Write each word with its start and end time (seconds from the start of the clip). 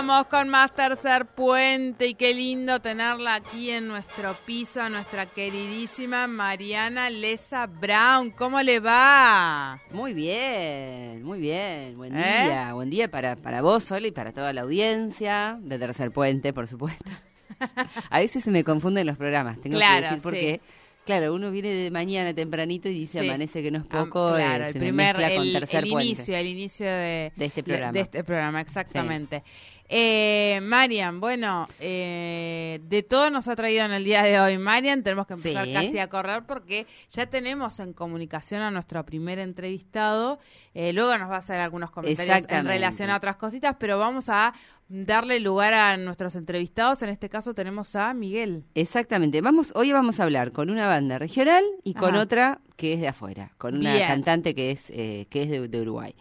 Continuamos 0.00 0.26
con 0.28 0.48
más 0.48 0.74
tercer 0.74 1.26
puente 1.26 2.06
y 2.06 2.14
qué 2.14 2.32
lindo 2.32 2.80
tenerla 2.80 3.34
aquí 3.34 3.68
en 3.70 3.86
nuestro 3.86 4.32
piso, 4.46 4.80
a 4.80 4.88
nuestra 4.88 5.26
queridísima 5.26 6.26
Mariana 6.26 7.10
Lesa 7.10 7.66
Brown. 7.66 8.30
¿Cómo 8.30 8.62
le 8.62 8.80
va? 8.80 9.78
Muy 9.90 10.14
bien, 10.14 11.22
muy 11.22 11.38
bien. 11.38 11.98
Buen 11.98 12.16
¿Eh? 12.16 12.44
día, 12.44 12.72
buen 12.72 12.88
día 12.88 13.10
para, 13.10 13.36
para 13.36 13.60
vos, 13.60 13.84
Sol, 13.84 14.06
y 14.06 14.10
para 14.10 14.32
toda 14.32 14.54
la 14.54 14.62
audiencia 14.62 15.58
de 15.60 15.78
Tercer 15.78 16.10
Puente, 16.12 16.54
por 16.54 16.66
supuesto. 16.66 17.10
A 18.10 18.20
veces 18.20 18.42
se 18.42 18.50
me 18.50 18.64
confunden 18.64 19.06
los 19.06 19.18
programas, 19.18 19.60
tengo 19.60 19.76
Claro, 19.76 19.96
que 20.00 20.02
decir, 20.06 20.22
porque, 20.22 20.60
claro, 21.04 21.34
uno 21.34 21.50
viene 21.50 21.68
de 21.74 21.90
mañana 21.90 22.32
tempranito 22.32 22.88
y 22.88 22.94
dice 22.94 23.20
Sí. 23.20 23.28
amanece 23.28 23.62
que 23.62 23.70
no 23.70 23.78
es 23.80 23.84
Ah, 23.90 24.04
poco, 24.04 24.30
eh, 24.38 24.42
claro, 24.42 24.64
se 24.64 24.70
el 24.70 24.74
me 24.76 24.80
primer, 25.12 25.14
con 25.16 25.24
el, 25.46 25.52
Tercer 25.52 25.84
el 25.84 25.90
Puente. 25.90 26.06
inicio, 26.08 26.36
el 26.36 26.46
inicio 26.46 26.86
de, 26.86 27.32
De 27.36 27.44
este 27.44 27.62
programa. 27.62 27.92
De 27.92 28.00
este 28.00 28.24
programa, 28.24 28.60
exactamente. 28.62 29.42
Eh, 29.92 30.60
Marian, 30.62 31.18
bueno, 31.18 31.66
eh, 31.80 32.78
de 32.84 33.02
todo 33.02 33.28
nos 33.30 33.48
ha 33.48 33.56
traído 33.56 33.84
en 33.84 33.90
el 33.90 34.04
día 34.04 34.22
de 34.22 34.38
hoy. 34.38 34.56
Marian, 34.56 35.02
tenemos 35.02 35.26
que 35.26 35.34
empezar 35.34 35.66
Sí. 35.66 35.72
casi 35.72 35.98
a 35.98 36.08
correr 36.08 36.44
porque 36.46 36.86
ya 37.12 37.26
tenemos 37.26 37.80
en 37.80 37.92
comunicación 37.92 38.62
a 38.62 38.70
nuestro 38.70 39.04
primer 39.04 39.40
entrevistado. 39.40 40.38
Eh, 40.74 40.92
luego 40.92 41.18
nos 41.18 41.28
va 41.28 41.34
a 41.34 41.38
hacer 41.38 41.58
algunos 41.58 41.90
comentarios 41.90 42.46
en 42.48 42.66
relación 42.66 43.10
a 43.10 43.16
otras 43.16 43.34
cositas, 43.34 43.74
pero 43.80 43.98
vamos 43.98 44.28
a 44.28 44.54
darle 44.88 45.40
lugar 45.40 45.74
a 45.74 45.96
nuestros 45.96 46.36
entrevistados. 46.36 47.02
En 47.02 47.08
este 47.08 47.28
caso 47.28 47.52
tenemos 47.52 47.96
a 47.96 48.14
Miguel. 48.14 48.62
Exactamente. 48.76 49.40
Vamos, 49.40 49.72
hoy 49.74 49.90
vamos 49.90 50.20
a 50.20 50.22
hablar 50.22 50.52
con 50.52 50.70
una 50.70 50.86
banda 50.86 51.18
regional 51.18 51.64
y 51.82 51.94
con 51.94 52.14
otra 52.14 52.60
que 52.76 52.92
es 52.92 53.00
de 53.00 53.08
afuera, 53.08 53.50
con 53.58 53.76
una 53.76 53.94
Bien. 53.94 54.06
cantante 54.06 54.54
que 54.54 54.70
es, 54.70 54.88
eh, 54.90 55.26
que 55.30 55.42
es 55.42 55.50
de, 55.50 55.66
de 55.66 55.80
Uruguay. 55.82 56.14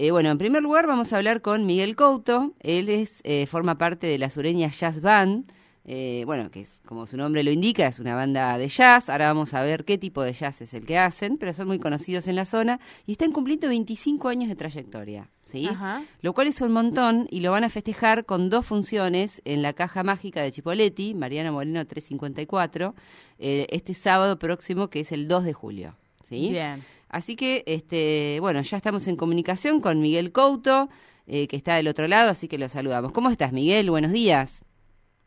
Eh, 0.00 0.12
bueno, 0.12 0.30
en 0.30 0.38
primer 0.38 0.62
lugar 0.62 0.86
vamos 0.86 1.12
a 1.12 1.16
hablar 1.16 1.42
con 1.42 1.66
Miguel 1.66 1.96
Couto. 1.96 2.54
Él 2.60 2.88
es, 2.88 3.20
eh, 3.24 3.46
forma 3.46 3.78
parte 3.78 4.06
de 4.06 4.16
la 4.16 4.30
Sureña 4.30 4.68
Jazz 4.70 5.00
Band. 5.00 5.50
eh, 5.90 6.22
bueno, 6.26 6.50
que 6.50 6.60
es 6.60 6.82
como 6.84 7.06
su 7.06 7.16
nombre 7.16 7.42
lo 7.42 7.50
indica, 7.50 7.86
es 7.86 7.98
una 7.98 8.14
banda 8.14 8.58
de 8.58 8.68
jazz. 8.68 9.08
Ahora 9.08 9.26
vamos 9.28 9.54
a 9.54 9.62
ver 9.62 9.86
qué 9.86 9.96
tipo 9.96 10.22
de 10.22 10.34
jazz 10.34 10.60
es 10.60 10.74
el 10.74 10.84
que 10.84 10.98
hacen, 10.98 11.38
pero 11.38 11.54
son 11.54 11.66
muy 11.66 11.78
conocidos 11.78 12.28
en 12.28 12.36
la 12.36 12.44
zona 12.44 12.78
y 13.06 13.12
están 13.12 13.32
cumpliendo 13.32 13.68
25 13.68 14.28
años 14.28 14.50
de 14.50 14.54
trayectoria. 14.54 15.30
¿sí? 15.46 15.66
Ajá. 15.66 16.04
Lo 16.20 16.34
cual 16.34 16.46
es 16.46 16.60
un 16.60 16.72
montón 16.72 17.26
y 17.30 17.40
lo 17.40 17.50
van 17.52 17.64
a 17.64 17.70
festejar 17.70 18.26
con 18.26 18.50
dos 18.50 18.66
funciones 18.66 19.40
en 19.46 19.62
la 19.62 19.72
Caja 19.72 20.04
Mágica 20.04 20.42
de 20.42 20.52
Chipoletti, 20.52 21.14
Mariana 21.14 21.50
Moreno 21.50 21.84
354, 21.86 22.94
eh, 23.38 23.66
este 23.70 23.94
sábado 23.94 24.38
próximo 24.38 24.90
que 24.90 25.00
es 25.00 25.10
el 25.10 25.26
2 25.26 25.44
de 25.44 25.52
julio. 25.54 25.96
¿sí? 26.22 26.50
Bien. 26.50 26.84
Así 27.08 27.36
que, 27.36 27.64
este, 27.66 28.38
bueno, 28.40 28.60
ya 28.62 28.76
estamos 28.76 29.06
en 29.06 29.16
comunicación 29.16 29.80
con 29.80 30.00
Miguel 30.00 30.32
Couto, 30.32 30.88
eh, 31.26 31.48
que 31.48 31.56
está 31.56 31.76
del 31.76 31.88
otro 31.88 32.06
lado, 32.06 32.30
así 32.30 32.48
que 32.48 32.58
lo 32.58 32.68
saludamos. 32.68 33.12
¿Cómo 33.12 33.30
estás, 33.30 33.52
Miguel? 33.52 33.90
Buenos 33.90 34.12
días. 34.12 34.64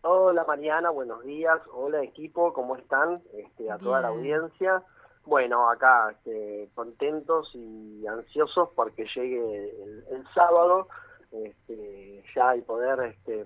Hola 0.03 0.44
Mariana, 0.47 0.90
buenos 0.90 1.24
días. 1.24 1.59
Hola 1.74 2.02
equipo, 2.02 2.53
¿cómo 2.53 2.75
están? 2.75 3.22
Este, 3.34 3.70
a 3.70 3.78
toda 3.78 4.02
la 4.02 4.08
audiencia. 4.08 4.81
Bueno, 5.25 5.70
acá 5.70 6.09
este, 6.12 6.70
contentos 6.74 7.52
y 7.53 8.06
ansiosos 8.08 8.70
porque 8.75 9.06
llegue 9.16 9.84
el, 9.84 10.03
el 10.12 10.24
sábado 10.34 10.88
este, 11.31 12.24
ya 12.36 12.56
y 12.56 12.62
poder 12.62 13.14
este, 13.14 13.46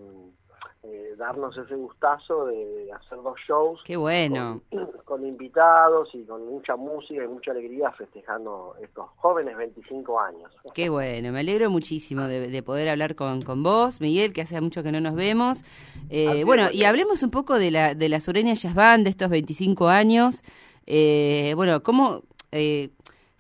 eh, 0.86 1.16
darnos 1.18 1.58
ese 1.58 1.76
gustazo 1.76 2.46
de 2.46 2.92
hacer 2.94 3.18
dos 3.22 3.36
shows 3.48 3.82
Qué 3.84 3.98
bueno. 3.98 4.62
con, 4.70 4.88
con 5.06 5.26
invitados 5.26 6.10
y 6.14 6.24
con 6.24 6.46
mucha 6.46 6.76
música 6.76 7.24
y 7.24 7.28
mucha 7.28 7.52
alegría 7.52 7.92
festejando 7.92 8.76
estos 8.82 9.08
jóvenes 9.18 9.58
25 9.58 10.20
años. 10.20 10.52
Qué 10.74 10.90
bueno, 10.90 11.32
me 11.32 11.40
alegro 11.40 11.70
muchísimo 11.70 12.28
de, 12.28 12.48
de 12.50 12.64
poder 12.64 12.90
hablar 12.90 13.16
con, 13.16 13.42
con 13.42 13.64
vos, 13.64 14.00
Miguel, 14.02 14.34
que 14.34 14.42
hace 14.42 14.60
mucho 14.62 14.84
que 14.84 14.92
no 14.92 15.02
nos 15.02 15.16
vemos. 15.16 15.64
Eh, 16.10 16.44
bueno, 16.44 16.70
y 16.72 16.84
hablemos 16.84 17.24
un 17.24 17.32
poco 17.32 17.58
de 17.58 17.72
la, 17.72 17.96
de 17.96 18.10
la 18.10 18.20
Sureña 18.20 18.54
Jazz 18.54 18.76
Band 18.76 19.06
de 19.06 19.10
estos 19.10 19.30
25 19.30 19.88
años. 19.88 20.44
Eh, 20.86 21.54
bueno, 21.56 21.82
¿cómo 21.82 22.22
eh, 22.52 22.92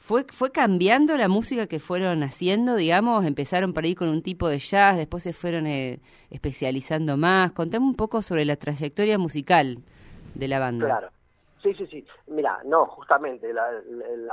fue, 0.05 0.23
fue 0.31 0.51
cambiando 0.51 1.17
la 1.17 1.27
música 1.27 1.65
que 1.65 1.79
fueron 1.79 2.21
haciendo, 2.21 2.75
digamos? 2.75 3.25
Empezaron 3.25 3.73
por 3.73 3.85
ahí 3.85 3.95
con 3.95 4.07
un 4.09 4.21
tipo 4.21 4.47
de 4.47 4.59
jazz, 4.59 4.97
después 4.97 5.23
se 5.23 5.33
fueron 5.33 5.65
eh, 5.65 5.99
especializando 6.29 7.17
más. 7.17 7.53
Contame 7.53 7.87
un 7.87 7.95
poco 7.95 8.21
sobre 8.21 8.45
la 8.45 8.55
trayectoria 8.55 9.17
musical 9.17 9.79
de 10.35 10.47
la 10.47 10.59
banda. 10.59 10.85
Claro. 10.85 11.09
Sí, 11.63 11.73
sí, 11.73 11.87
sí. 11.87 12.05
Mira, 12.27 12.59
no, 12.65 12.85
justamente, 12.85 13.51
la, 13.51 13.65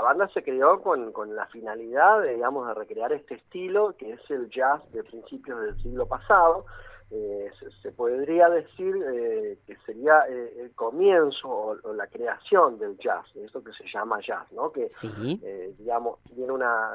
banda 0.02 0.28
se 0.34 0.42
creó 0.42 0.82
con, 0.82 1.10
con 1.10 1.34
la 1.34 1.46
finalidad, 1.46 2.20
de, 2.20 2.34
digamos, 2.34 2.68
de 2.68 2.74
recrear 2.74 3.10
este 3.14 3.36
estilo, 3.36 3.96
que 3.96 4.12
es 4.12 4.30
el 4.30 4.50
jazz 4.50 4.82
de 4.92 5.02
principios 5.02 5.58
del 5.62 5.82
siglo 5.82 6.04
pasado. 6.04 6.66
Eh, 7.14 7.50
se, 7.60 7.70
se 7.82 7.92
podría 7.92 8.48
decir 8.48 8.96
eh, 9.12 9.58
que 9.66 9.76
sería 9.84 10.24
eh, 10.30 10.54
el 10.60 10.74
comienzo 10.74 11.46
o, 11.46 11.76
o 11.82 11.92
la 11.92 12.06
creación 12.06 12.78
del 12.78 12.96
jazz, 12.96 13.26
de 13.34 13.44
esto 13.44 13.62
que 13.62 13.72
se 13.74 13.84
llama 13.92 14.18
jazz, 14.26 14.50
¿no? 14.52 14.72
Que, 14.72 14.88
Sí, 14.88 15.38
eh, 15.42 15.74
digamos, 15.76 16.20
tiene 16.34 16.50
una, 16.50 16.92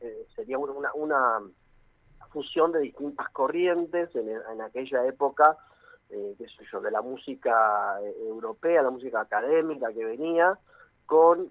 eh, 0.00 0.26
sería 0.36 0.58
una, 0.58 0.92
una 0.94 1.40
fusión 2.30 2.70
de 2.70 2.80
distintas 2.80 3.28
corrientes 3.30 4.14
en, 4.14 4.28
en 4.28 4.60
aquella 4.60 5.04
época, 5.06 5.56
eh, 6.10 6.36
qué 6.38 6.46
sé 6.46 6.64
yo, 6.70 6.80
de 6.80 6.92
la 6.92 7.02
música 7.02 7.98
europea, 8.20 8.82
la 8.82 8.90
música 8.90 9.22
académica 9.22 9.92
que 9.92 10.04
venía, 10.04 10.56
con 11.04 11.50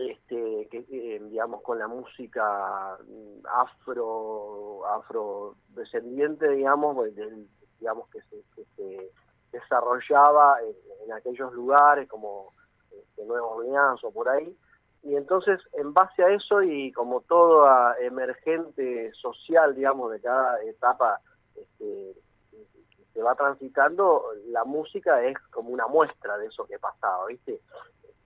este 0.00 0.68
que, 0.70 0.86
eh, 0.90 1.20
digamos 1.30 1.62
con 1.62 1.78
la 1.78 1.88
música 1.88 2.98
mm, 3.06 3.46
afro 3.46 4.84
afrodescendiente 4.86 6.48
digamos 6.50 6.94
pues, 6.96 7.14
del- 7.14 7.48
digamos 7.78 8.08
que 8.10 8.20
se, 8.22 8.42
que 8.54 8.64
se 8.76 9.10
desarrollaba 9.52 10.60
en, 10.62 10.74
en 11.04 11.12
aquellos 11.12 11.52
lugares 11.52 12.08
como 12.08 12.52
este, 12.92 13.24
Nueva 13.24 13.46
Orleans 13.46 14.02
o 14.04 14.10
por 14.12 14.28
ahí. 14.28 14.54
Y 15.02 15.16
entonces 15.16 15.58
en 15.72 15.94
base 15.94 16.22
a 16.22 16.28
eso 16.30 16.62
y 16.62 16.92
como 16.92 17.22
toda 17.22 17.96
emergente 18.00 19.10
social 19.14 19.74
digamos 19.74 20.12
de 20.12 20.20
cada 20.20 20.62
etapa 20.62 21.20
este, 21.56 22.14
que 22.50 23.04
se 23.14 23.22
va 23.22 23.34
transitando 23.34 24.24
la 24.48 24.64
música 24.64 25.22
es 25.22 25.38
como 25.50 25.70
una 25.70 25.86
muestra 25.86 26.36
de 26.36 26.46
eso 26.46 26.66
que 26.66 26.78
pasaba 26.78 27.26
viste 27.26 27.60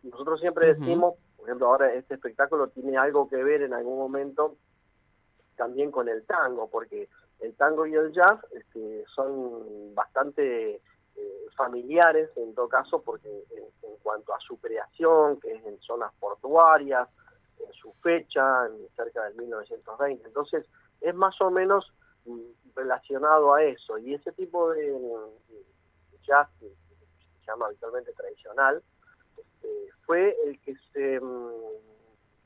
nosotros 0.02 0.40
siempre 0.40 0.74
decimos 0.74 1.14
por 1.44 1.50
ejemplo 1.50 1.66
ahora 1.66 1.92
este 1.92 2.14
espectáculo 2.14 2.68
tiene 2.68 2.96
algo 2.96 3.28
que 3.28 3.36
ver 3.36 3.60
en 3.60 3.74
algún 3.74 3.98
momento 3.98 4.56
también 5.56 5.90
con 5.90 6.08
el 6.08 6.24
tango 6.24 6.70
porque 6.70 7.08
el 7.40 7.54
tango 7.54 7.86
y 7.86 7.94
el 7.94 8.12
jazz 8.12 8.40
este, 8.52 9.04
son 9.14 9.94
bastante 9.94 10.76
eh, 10.76 11.46
familiares 11.54 12.30
en 12.36 12.54
todo 12.54 12.68
caso 12.68 13.02
porque 13.02 13.28
en, 13.28 13.64
en 13.90 13.96
cuanto 14.02 14.34
a 14.34 14.40
su 14.40 14.58
creación 14.58 15.38
que 15.38 15.52
es 15.52 15.64
en 15.66 15.78
zonas 15.80 16.12
portuarias 16.18 17.08
en 17.60 17.72
su 17.74 17.92
fecha 18.02 18.66
en 18.66 18.88
cerca 18.96 19.24
del 19.24 19.34
1920 19.34 20.26
entonces 20.26 20.66
es 21.04 21.14
más 21.14 21.38
o 21.42 21.50
menos 21.50 21.92
mm, 22.24 22.40
relacionado 22.74 23.54
a 23.54 23.62
eso. 23.62 23.98
Y 23.98 24.14
ese 24.14 24.32
tipo 24.32 24.70
de, 24.70 24.90
de 24.90 26.18
jazz 26.22 26.48
que 26.58 26.68
se 26.68 27.46
llama 27.46 27.66
habitualmente 27.66 28.12
tradicional 28.12 28.82
este, 29.64 29.92
fue 30.06 30.36
el 30.46 30.58
que 30.60 30.74
se 30.92 31.20
mm, 31.20 31.50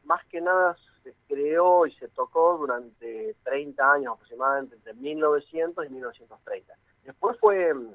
más 0.05 0.25
que 0.27 0.41
nada 0.41 0.77
se 1.03 1.15
creó 1.27 1.87
y 1.87 1.93
se 1.97 2.09
tocó 2.09 2.57
durante 2.59 3.35
30 3.45 3.93
años 3.93 4.15
aproximadamente 4.15 4.77
entre 4.77 4.95
1900 4.95 5.87
y 5.87 5.89
1930 5.91 6.75
después 7.05 7.37
fue 7.41 7.75
mm, 7.75 7.91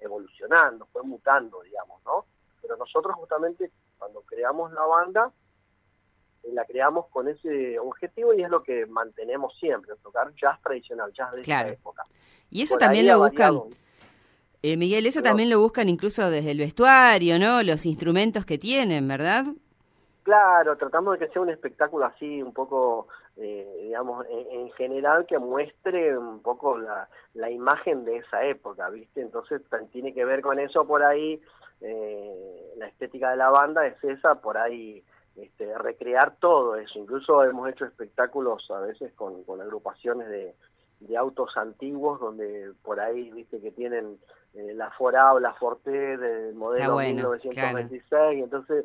evolucionando 0.00 0.86
fue 0.92 1.02
mutando 1.02 1.62
digamos 1.62 2.02
no 2.04 2.26
pero 2.60 2.76
nosotros 2.76 3.14
justamente 3.16 3.70
cuando 3.98 4.20
creamos 4.22 4.72
la 4.72 4.84
banda 4.86 5.32
eh, 6.42 6.52
la 6.52 6.64
creamos 6.64 7.06
con 7.08 7.28
ese 7.28 7.78
objetivo 7.78 8.34
y 8.34 8.42
es 8.42 8.50
lo 8.50 8.62
que 8.62 8.86
mantenemos 8.86 9.56
siempre 9.58 9.94
tocar 10.02 10.34
jazz 10.34 10.60
tradicional 10.62 11.12
jazz 11.12 11.32
de 11.32 11.42
Claro. 11.42 11.68
esa 11.68 11.74
época 11.78 12.04
y 12.50 12.62
eso 12.62 12.74
Por 12.74 12.80
también 12.80 13.06
lo 13.06 13.18
buscan. 13.18 13.54
variado. 13.56 13.68
Eh, 14.66 14.78
Miguel, 14.78 15.04
eso 15.04 15.20
también 15.20 15.50
lo 15.50 15.60
buscan 15.60 15.90
incluso 15.90 16.30
desde 16.30 16.52
el 16.52 16.58
vestuario, 16.58 17.38
¿no? 17.38 17.62
Los 17.62 17.84
instrumentos 17.84 18.46
que 18.46 18.56
tienen, 18.56 19.06
¿verdad? 19.06 19.44
Claro, 20.22 20.78
tratamos 20.78 21.18
de 21.18 21.26
que 21.26 21.32
sea 21.34 21.42
un 21.42 21.50
espectáculo 21.50 22.06
así, 22.06 22.42
un 22.42 22.54
poco, 22.54 23.08
eh, 23.36 23.80
digamos, 23.82 24.24
en, 24.30 24.70
general 24.70 25.26
que 25.26 25.38
muestre 25.38 26.16
un 26.16 26.40
poco 26.40 26.78
la, 26.78 27.10
la 27.34 27.50
imagen 27.50 28.06
de 28.06 28.16
esa 28.16 28.42
época, 28.42 28.88
¿viste? 28.88 29.20
Entonces 29.20 29.60
tiene 29.92 30.14
que 30.14 30.24
ver 30.24 30.40
con 30.40 30.58
eso 30.58 30.86
por 30.86 31.02
ahí, 31.02 31.38
eh, 31.82 32.72
la 32.78 32.86
estética 32.86 33.32
de 33.32 33.36
la 33.36 33.50
banda 33.50 33.86
es 33.86 34.02
esa, 34.02 34.36
por 34.36 34.56
ahí 34.56 35.04
este, 35.36 35.76
recrear 35.76 36.36
todo 36.36 36.76
eso. 36.76 36.98
Incluso 36.98 37.44
hemos 37.44 37.68
hecho 37.68 37.84
espectáculos 37.84 38.66
a 38.70 38.80
veces 38.80 39.12
con, 39.12 39.44
con 39.44 39.60
agrupaciones 39.60 40.26
de, 40.30 40.54
de 41.00 41.16
autos 41.18 41.54
antiguos 41.58 42.18
donde 42.18 42.72
por 42.82 42.98
ahí, 43.00 43.30
viste, 43.30 43.60
que 43.60 43.70
tienen 43.70 44.18
eh, 44.54 44.72
la 44.74 44.90
Fora 44.92 45.32
o 45.32 45.40
la 45.40 45.52
Forte 45.54 45.90
del 45.90 46.54
modelo 46.54 46.96
1926, 46.96 48.38
y 48.38 48.42
entonces 48.42 48.84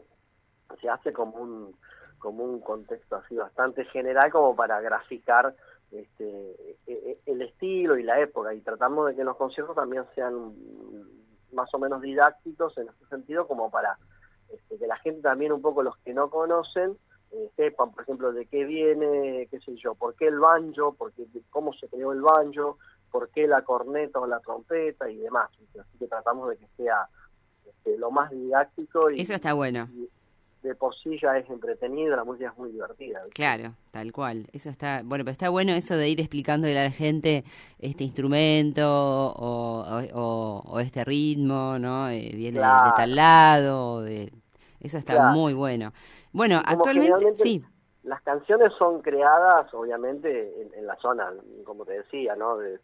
se 0.82 0.90
hace 0.90 1.14
como 1.14 1.38
un 1.38 1.76
como 2.20 2.44
un 2.44 2.60
contexto 2.60 3.16
así 3.16 3.36
bastante 3.36 3.86
general 3.86 4.30
como 4.30 4.56
para 4.56 4.82
graficar 4.82 5.56
este, 5.92 6.76
e, 6.86 6.94
e, 6.94 7.20
el 7.26 7.42
estilo 7.42 7.98
y 7.98 8.04
la 8.04 8.20
época 8.20 8.54
y 8.54 8.62
tratamos 8.62 9.08
de 9.08 9.16
que 9.16 9.24
los 9.24 9.38
conciertos 9.38 9.76
también 9.76 10.04
sean 10.14 10.54
más 11.54 11.74
o 11.74 11.80
menos 11.80 12.02
didácticos 12.02 12.78
en 12.78 12.90
ese 12.90 13.06
sentido 13.08 13.48
como 13.48 13.72
para 13.72 13.98
este, 14.50 14.78
que 14.78 14.86
la 14.86 14.98
gente 14.98 15.22
también 15.22 15.52
un 15.52 15.62
poco 15.62 15.82
los 15.82 15.98
que 16.00 16.14
no 16.14 16.30
conocen 16.30 16.98
eh, 17.32 17.50
sepan 17.56 17.92
por 17.92 18.04
ejemplo 18.04 18.32
de 18.34 18.46
qué 18.46 18.66
viene 18.66 19.48
qué 19.50 19.60
sé 19.62 19.76
yo 19.78 19.96
por 19.96 20.16
qué 20.16 20.28
el 20.28 20.40
banjo 20.40 20.94
por 20.94 21.14
qué, 21.14 21.26
cómo 21.50 21.74
se 21.74 21.88
creó 21.88 22.12
el 22.12 22.22
banjo 22.22 22.78
por 23.12 23.30
qué 23.30 23.48
la 23.48 23.64
corneta 23.64 24.20
o 24.20 24.28
la 24.28 24.40
trompeta 24.40 25.10
y 25.10 25.18
demás 25.18 25.50
así 25.80 25.98
que 25.98 26.08
tratamos 26.08 26.50
de 26.50 26.58
que 26.58 26.68
sea 26.78 27.08
este, 27.68 27.98
lo 27.98 28.12
más 28.12 28.32
didáctico 28.32 29.10
y 29.12 29.22
eso 29.22 29.34
está 29.34 29.54
bueno 29.54 29.90
de 30.64 30.76
por 30.76 30.94
sí 30.96 31.18
ya 31.22 31.38
es 31.38 31.50
entretenido, 31.50 32.16
la 32.16 32.24
música 32.24 32.50
es 32.50 32.58
muy 32.58 32.72
divertida. 32.72 33.22
Claro, 33.34 33.74
tal 33.92 34.12
cual. 34.12 34.48
Eso 34.52 34.70
está, 34.70 35.02
bueno, 35.04 35.24
pero 35.24 35.32
está 35.32 35.50
bueno 35.50 35.74
eso 35.74 35.96
de 35.96 36.10
ir 36.10 36.20
explicando 36.20 36.68
a 36.68 36.72
la 36.72 36.92
gente 36.92 37.46
este 37.80 38.04
instrumento 38.04 38.84
o, 38.86 40.64
o, 40.66 40.80
este 40.80 41.06
ritmo, 41.06 41.80
¿no? 41.80 42.10
Eh, 42.10 42.32
viene 42.36 42.60
de, 42.60 42.66
tal 42.96 43.16
lado, 43.16 44.02
de... 44.02 44.32
eso 44.82 44.98
está 44.98 45.32
muy 45.32 45.54
bueno. 45.54 45.94
Bueno, 46.34 46.62
actualmente 46.66 47.36
sí 47.36 47.64
las 48.04 48.22
canciones 48.22 48.72
son 48.78 49.02
creadas, 49.02 49.74
obviamente, 49.74 50.70
en, 50.74 50.88
la 50.88 50.96
zona, 50.96 51.34
como 51.66 51.86
te 51.86 51.94
decía, 51.94 52.36
¿no? 52.36 52.58
De, 52.58 52.80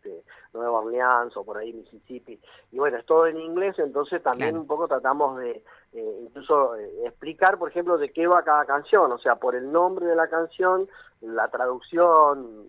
Nueva 0.54 0.80
Orleans 0.80 1.36
o 1.38 1.44
por 1.44 1.58
ahí 1.58 1.74
Mississippi. 1.74 2.40
Y 2.72 2.78
bueno, 2.78 2.98
es 2.98 3.06
todo 3.06 3.28
en 3.28 3.38
inglés, 3.38 3.78
entonces 3.80 4.22
también 4.22 4.58
un 4.58 4.68
poco 4.68 4.88
tratamos 4.88 5.40
de 5.40 5.64
eh, 5.94 6.20
incluso 6.22 6.76
eh, 6.76 7.08
explicar, 7.08 7.58
por 7.58 7.70
ejemplo, 7.70 7.98
de 7.98 8.12
qué 8.12 8.28
va 8.28 8.44
cada 8.44 8.66
canción, 8.66 9.12
o 9.12 9.18
sea, 9.18 9.36
por 9.36 9.56
el 9.56 9.72
nombre 9.72 10.06
de 10.06 10.16
la 10.16 10.28
canción, 10.28 10.88
la 11.22 11.48
traducción 11.48 12.68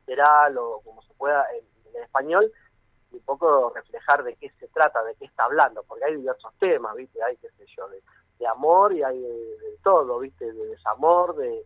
literal 0.00 0.58
o 0.58 0.80
como 0.84 1.02
se 1.02 1.14
pueda 1.14 1.44
en, 1.58 2.02
español, 2.02 2.50
un 3.12 3.20
poco 3.20 3.72
reflejar 3.74 4.24
de 4.24 4.34
qué 4.36 4.50
se 4.58 4.68
trata, 4.68 5.02
de 5.04 5.14
qué 5.14 5.24
está 5.24 5.44
hablando, 5.44 5.82
porque 5.84 6.04
hay 6.04 6.16
diversos 6.16 6.52
temas, 6.58 6.94
¿viste? 6.96 7.22
Hay, 7.22 7.36
qué 7.36 7.48
sé 7.50 7.64
yo, 7.76 7.88
de 7.88 8.02
de 8.44 8.48
amor 8.50 8.92
y 8.92 9.02
hay 9.02 9.18
de, 9.18 9.78
todo, 9.82 10.18
¿viste? 10.18 10.52
De 10.52 10.66
desamor, 10.66 11.34
de, 11.36 11.64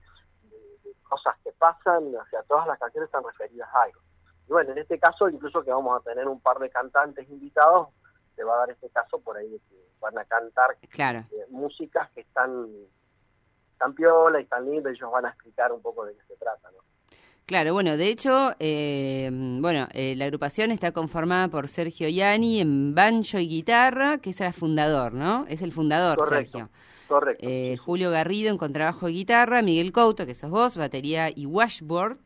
cosas 1.09 1.35
que 1.43 1.51
pasan, 1.53 2.15
o 2.15 2.27
sea, 2.31 2.43
todas 2.43 2.67
las 2.67 2.79
canciones 2.79 3.09
están 3.09 3.25
referidas 3.25 3.69
a 3.75 3.83
algo. 3.83 4.01
Y 4.47 4.53
bueno, 4.53 4.73
en 4.73 4.79
este 4.79 4.99
caso, 4.99 5.29
incluso 5.29 5.63
que 5.63 5.73
vamos 5.73 5.99
a 5.99 6.05
tener 6.05 6.29
un 6.29 6.41
par 6.41 6.59
de 6.59 6.71
cantantes 6.71 7.29
invitados, 7.31 7.89
se 8.37 8.45
va 8.45 8.55
a 8.55 8.59
dar 8.59 8.71
este 8.71 8.91
caso 8.91 9.19
por 9.19 9.37
ahí 9.37 9.49
de 9.49 9.59
que 9.59 9.89
van 10.01 10.17
a 10.19 10.25
cantar 10.25 10.77
claro. 10.91 11.25
Eh, 11.33 11.47
músicas 11.49 12.11
que 12.11 12.21
están 12.21 12.69
tan 13.79 13.95
piola 13.95 14.41
y 14.41 14.45
tan 14.45 14.71
lindas, 14.71 14.93
ellos 14.93 15.11
van 15.11 15.27
a 15.27 15.31
explicar 15.31 15.73
un 15.73 15.81
poco 15.81 16.05
de 16.05 16.15
qué 16.15 16.23
se 16.29 16.37
trata, 16.37 16.71
¿no? 16.71 16.79
Claro, 17.49 17.73
bueno, 17.73 17.97
de 17.97 18.11
hecho, 18.11 18.51
eh, 18.59 19.31
bueno, 19.33 19.89
eh, 19.95 20.15
la 20.17 20.27
agrupación 20.27 20.71
está 20.71 20.93
conformada 20.93 21.49
por 21.49 21.67
Sergio 21.67 22.07
Yani 22.07 22.61
en 22.61 22.95
banjo 22.95 23.39
y 23.39 23.49
guitarra, 23.49 24.19
que 24.19 24.31
es 24.31 24.41
el 24.43 24.53
fundador, 24.53 25.15
¿no? 25.15 25.47
Es 25.49 25.63
el 25.63 25.73
fundador, 25.73 26.19
Sergio. 26.29 26.69
Correcto. 27.09 27.47
Eh, 27.49 27.79
Julio 27.79 28.11
Garrido 28.11 28.51
en 28.51 28.59
contrabajo 28.59 29.09
y 29.09 29.15
guitarra, 29.15 29.63
Miguel 29.63 29.93
Couto, 29.93 30.27
que 30.27 30.35
sos 30.35 30.51
vos, 30.51 30.77
batería 30.77 31.31
y 31.35 31.47
washboard. 31.47 32.19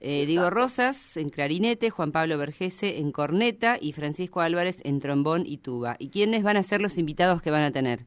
Diego 0.00 0.50
Rosas 0.50 1.16
en 1.16 1.30
clarinete, 1.30 1.88
Juan 1.88 2.12
Pablo 2.12 2.36
Vergese 2.36 2.98
en 2.98 3.10
corneta 3.10 3.78
y 3.80 3.92
Francisco 3.92 4.42
Álvarez 4.42 4.82
en 4.84 5.00
trombón 5.00 5.44
y 5.46 5.56
tuba. 5.56 5.96
¿Y 5.98 6.10
quiénes 6.10 6.42
van 6.42 6.58
a 6.58 6.62
ser 6.62 6.82
los 6.82 6.98
invitados 6.98 7.40
que 7.40 7.50
van 7.50 7.62
a 7.62 7.72
tener? 7.72 8.00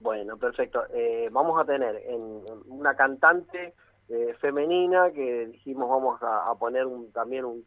Bueno, 0.00 0.38
perfecto. 0.38 0.82
vamos 1.30 1.60
a 1.60 1.66
tener 1.66 2.02
en 2.08 2.42
una 2.68 2.96
cantante 2.96 3.74
eh, 4.08 4.34
femenina 4.40 5.10
que 5.12 5.46
dijimos 5.46 5.88
vamos 5.88 6.20
a, 6.22 6.54
poner 6.56 6.86
también 7.12 7.44
un, 7.44 7.64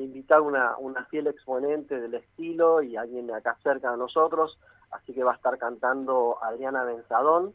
invitar 0.00 0.40
una, 0.40 0.76
una 0.78 1.04
fiel 1.06 1.26
exponente 1.26 2.00
del 2.00 2.14
estilo 2.14 2.82
y 2.82 2.96
alguien 2.96 3.30
acá 3.32 3.56
cerca 3.62 3.90
de 3.90 3.98
nosotros, 3.98 4.58
así 4.90 5.12
que 5.12 5.24
va 5.24 5.32
a 5.32 5.36
estar 5.36 5.58
cantando 5.58 6.38
Adriana 6.42 6.84
Benzadón, 6.84 7.54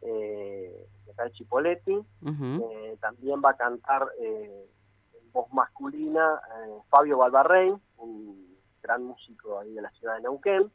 eh, 0.00 0.88
de 1.04 1.12
acá 1.12 1.24
de 1.24 1.32
Chipoletti, 1.32 1.94
eh, 1.94 2.96
también 3.00 3.40
va 3.44 3.50
a 3.50 3.56
cantar 3.56 4.08
eh, 4.20 4.66
en 5.14 5.32
voz 5.32 5.52
masculina 5.52 6.40
Fabio 6.88 7.18
Balbarrein, 7.18 7.80
un 7.98 8.58
gran 8.82 9.04
músico 9.04 9.60
ahí 9.60 9.74
de 9.74 9.82
la 9.82 9.90
ciudad 9.92 10.16
de 10.16 10.22
Neuquén, 10.22 10.72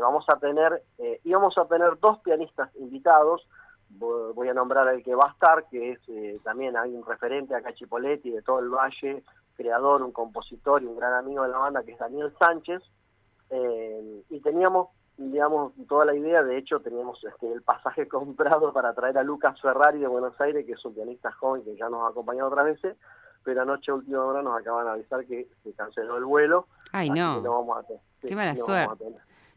vamos 0.00 0.24
a 0.28 0.38
tener, 0.38 0.82
íbamos 1.24 1.56
a 1.56 1.66
tener 1.66 1.98
dos 1.98 2.18
pianistas 2.18 2.74
invitados, 2.76 3.46
voy 3.98 4.48
a 4.48 4.54
nombrar 4.54 4.88
al 4.88 5.02
que 5.02 5.14
va 5.14 5.26
a 5.26 5.32
estar, 5.32 5.64
que 5.68 5.92
es 5.92 5.98
eh, 6.08 6.38
también 6.42 6.76
hay 6.76 6.94
un 6.94 7.04
referente 7.04 7.54
acá 7.54 7.72
Chipoletti 7.72 8.30
de 8.30 8.42
todo 8.42 8.60
el 8.60 8.68
valle, 8.68 9.22
creador, 9.56 10.02
un 10.02 10.12
compositor 10.12 10.82
y 10.82 10.86
un 10.86 10.96
gran 10.96 11.14
amigo 11.14 11.42
de 11.42 11.48
la 11.48 11.58
banda 11.58 11.82
que 11.82 11.92
es 11.92 11.98
Daniel 11.98 12.32
Sánchez. 12.38 12.82
Eh, 13.50 14.22
y 14.30 14.40
teníamos, 14.40 14.88
digamos, 15.16 15.72
toda 15.88 16.06
la 16.06 16.14
idea, 16.14 16.42
de 16.42 16.58
hecho 16.58 16.80
teníamos 16.80 17.22
este, 17.24 17.52
el 17.52 17.62
pasaje 17.62 18.08
comprado 18.08 18.72
para 18.72 18.94
traer 18.94 19.18
a 19.18 19.22
Lucas 19.22 19.60
Ferrari 19.60 19.98
de 19.98 20.08
Buenos 20.08 20.40
Aires, 20.40 20.66
que 20.66 20.72
es 20.72 20.84
un 20.84 20.94
pianista 20.94 21.30
joven 21.32 21.62
que 21.64 21.76
ya 21.76 21.88
nos 21.88 22.02
ha 22.02 22.08
acompañado 22.08 22.48
otras 22.48 22.66
veces, 22.66 22.96
pero 23.44 23.62
anoche 23.62 23.90
a 23.90 23.94
última 23.94 24.24
hora 24.24 24.42
nos 24.42 24.58
acaban 24.58 24.86
de 24.86 24.92
avisar 24.92 25.24
que 25.26 25.48
se 25.62 25.72
canceló 25.74 26.16
el 26.16 26.24
vuelo. 26.24 26.66
Ay, 26.92 27.10
no. 27.10 27.40
Qué 28.20 28.34
mala 28.34 28.56
suerte. 28.56 29.04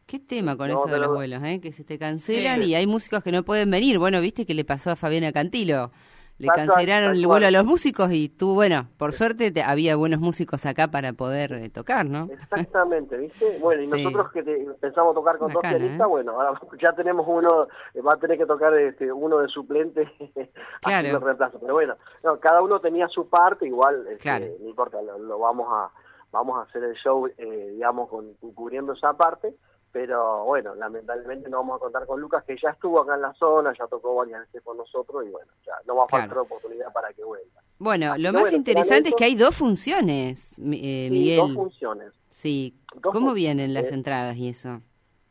Qué 0.07 0.19
tema 0.19 0.56
con 0.56 0.69
eso 0.69 0.86
de 0.86 1.00
los 1.00 1.13
vuelos, 1.13 1.44
¿eh? 1.44 1.59
que 1.59 1.74
se 1.74 1.83
te 1.83 2.00
cancelan 2.00 2.63
y 2.63 2.75
hay 2.75 2.88
músicos 2.88 3.21
que 3.21 3.33
no 3.33 3.44
pueden 3.44 3.69
venir. 3.69 4.00
Bueno, 4.00 4.21
viste 4.21 4.45
que 4.45 4.54
le 4.54 4.63
pasó 4.63 4.92
a 4.92 4.95
Fabiana 4.95 5.33
Cantilo. 5.33 5.92
Le 6.37 6.47
cancelaron 6.47 7.18
el 7.18 7.28
vuelo 7.28 7.47
a 7.47 7.52
los 7.52 7.66
músicos 7.66 8.11
y 8.14 8.30
tú, 8.30 8.54
bueno, 8.54 8.87
por 8.97 9.11
suerte 9.11 9.52
te, 9.52 9.64
había 9.64 9.97
buenos 9.97 10.21
músicos 10.21 10.66
acá 10.66 10.87
para 10.87 11.11
poder 11.11 11.52
eh, 11.52 11.69
tocar, 11.69 12.06
¿no? 12.06 12.30
Exactamente, 12.31 13.18
¿viste? 13.18 13.57
Bueno, 13.59 13.81
y 13.81 13.87
nosotros 14.04 14.31
que 14.31 14.44
pensamos 14.80 15.14
tocar 15.14 15.37
con 15.40 15.52
dos 15.52 15.61
pianistas, 15.61 15.99
¿eh? 15.99 16.09
bueno, 16.09 16.40
ahora 16.40 16.57
ya 16.81 16.94
tenemos 16.94 17.26
uno, 17.28 17.68
eh, 17.94 18.02
va 18.02 18.14
a 18.14 18.18
tener 18.18 18.37
que 18.37 18.45
tocar 18.45 18.73
este, 18.78 19.11
uno 19.11 19.40
de 19.40 19.49
suplente 19.49 20.09
claro. 20.83 21.19
reemplazo. 21.19 21.59
Pero 21.59 21.73
bueno, 21.73 21.97
cada 22.40 22.61
uno 22.61 22.80
tenía 22.80 23.09
su 23.09 23.28
parte, 23.28 23.68
igual, 23.68 24.07
este, 24.07 24.56
no 24.61 24.69
importa, 24.69 25.02
lo, 25.02 25.37
vamos 25.37 25.68
a 25.69 25.92
vamos 26.31 26.59
a 26.59 26.69
hacer 26.69 26.83
el 26.83 26.94
show, 26.95 27.28
digamos, 27.71 28.09
con, 28.09 28.35
cubriendo 28.54 28.94
esa 28.94 29.14
parte 29.14 29.54
pero 29.97 30.45
bueno, 30.45 30.75
lamentablemente 30.75 31.49
no 31.49 31.57
vamos 31.57 31.77
a 31.77 31.80
contar 31.80 32.06
con 32.06 32.21
Lucas, 32.21 32.44
que 32.44 32.56
ya 32.56 32.69
estuvo 32.69 33.01
acá 33.01 33.16
en 33.16 33.23
la 33.23 33.33
zona, 33.33 33.73
ya 33.75 33.87
tocó 33.87 34.13
varias 34.13 34.42
veces 34.42 34.61
con 34.61 34.77
nosotros 34.77 35.25
y 35.25 35.31
bueno, 35.31 35.51
ya 35.66 35.73
no 35.87 35.95
va 35.95 36.04
a 36.04 36.07
faltar 36.07 36.37
oportunidad 36.37 36.94
para 36.94 37.11
que 37.13 37.23
vuelva. 37.23 37.63
Bueno, 37.80 38.16
lo 38.16 38.31
más 38.31 38.54
interesante 38.54 39.09
es 39.09 39.16
que 39.16 39.25
hay 39.25 39.33
dos 39.33 39.56
funciones, 39.56 40.59
eh, 40.59 41.09
Miguel. 41.09 41.39
Dos 41.39 41.54
funciones. 41.56 42.13
Sí, 42.30 42.75
¿cómo 43.01 43.33
vienen 43.33 43.73
las 43.73 43.92
entradas 43.92 44.37
y 44.37 44.49
eso? 44.49 44.81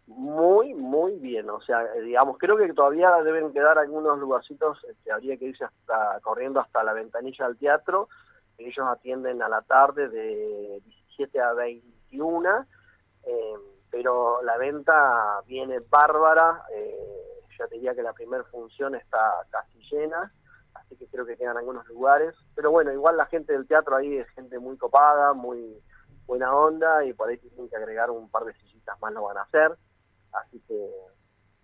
Muy, 0.08 0.75
muy 0.75 1.12
bien, 1.20 1.49
o 1.49 1.61
sea, 1.61 1.85
eh, 1.85 2.02
digamos, 2.02 2.37
creo 2.37 2.56
que 2.56 2.73
todavía 2.73 3.06
deben 3.25 3.52
quedar 3.52 3.78
algunos 3.78 4.18
lugarcitos, 4.18 4.85
este, 4.90 5.12
habría 5.12 5.37
que 5.37 5.44
irse 5.44 5.62
hasta, 5.62 6.18
corriendo 6.23 6.58
hasta 6.58 6.82
la 6.82 6.92
ventanilla 6.92 7.46
del 7.46 7.56
teatro, 7.56 8.08
ellos 8.58 8.85
atienden 8.88 9.42
a 9.42 9.49
la 9.49 9.62
tarde 9.62 10.08
de 10.08 10.80
17 10.85 11.40
a 11.40 11.52
21, 11.52 12.66
eh, 13.26 13.54
pero 13.96 14.42
la 14.42 14.58
venta 14.58 15.40
viene 15.46 15.78
bárbara, 15.88 16.66
eh, 16.70 17.40
ya 17.58 17.66
te 17.66 17.76
diría 17.76 17.94
que 17.94 18.02
la 18.02 18.12
primera 18.12 18.44
función 18.44 18.94
está 18.94 19.18
casi 19.48 19.78
llena, 19.90 20.30
así 20.74 20.96
que 20.96 21.06
creo 21.06 21.24
que 21.24 21.38
quedan 21.38 21.56
algunos 21.56 21.88
lugares, 21.88 22.34
pero 22.54 22.70
bueno, 22.70 22.92
igual 22.92 23.16
la 23.16 23.24
gente 23.24 23.54
del 23.54 23.66
teatro 23.66 23.96
ahí 23.96 24.18
es 24.18 24.28
gente 24.32 24.58
muy 24.58 24.76
copada, 24.76 25.32
muy 25.32 25.82
buena 26.26 26.54
onda 26.54 27.06
y 27.06 27.14
por 27.14 27.30
ahí 27.30 27.38
tienen 27.38 27.70
que 27.70 27.76
agregar 27.76 28.10
un 28.10 28.28
par 28.28 28.44
de 28.44 28.52
sillitas 28.52 29.00
más 29.00 29.14
lo 29.14 29.22
van 29.22 29.38
a 29.38 29.44
hacer, 29.44 29.74
así 30.32 30.60
que 30.68 30.90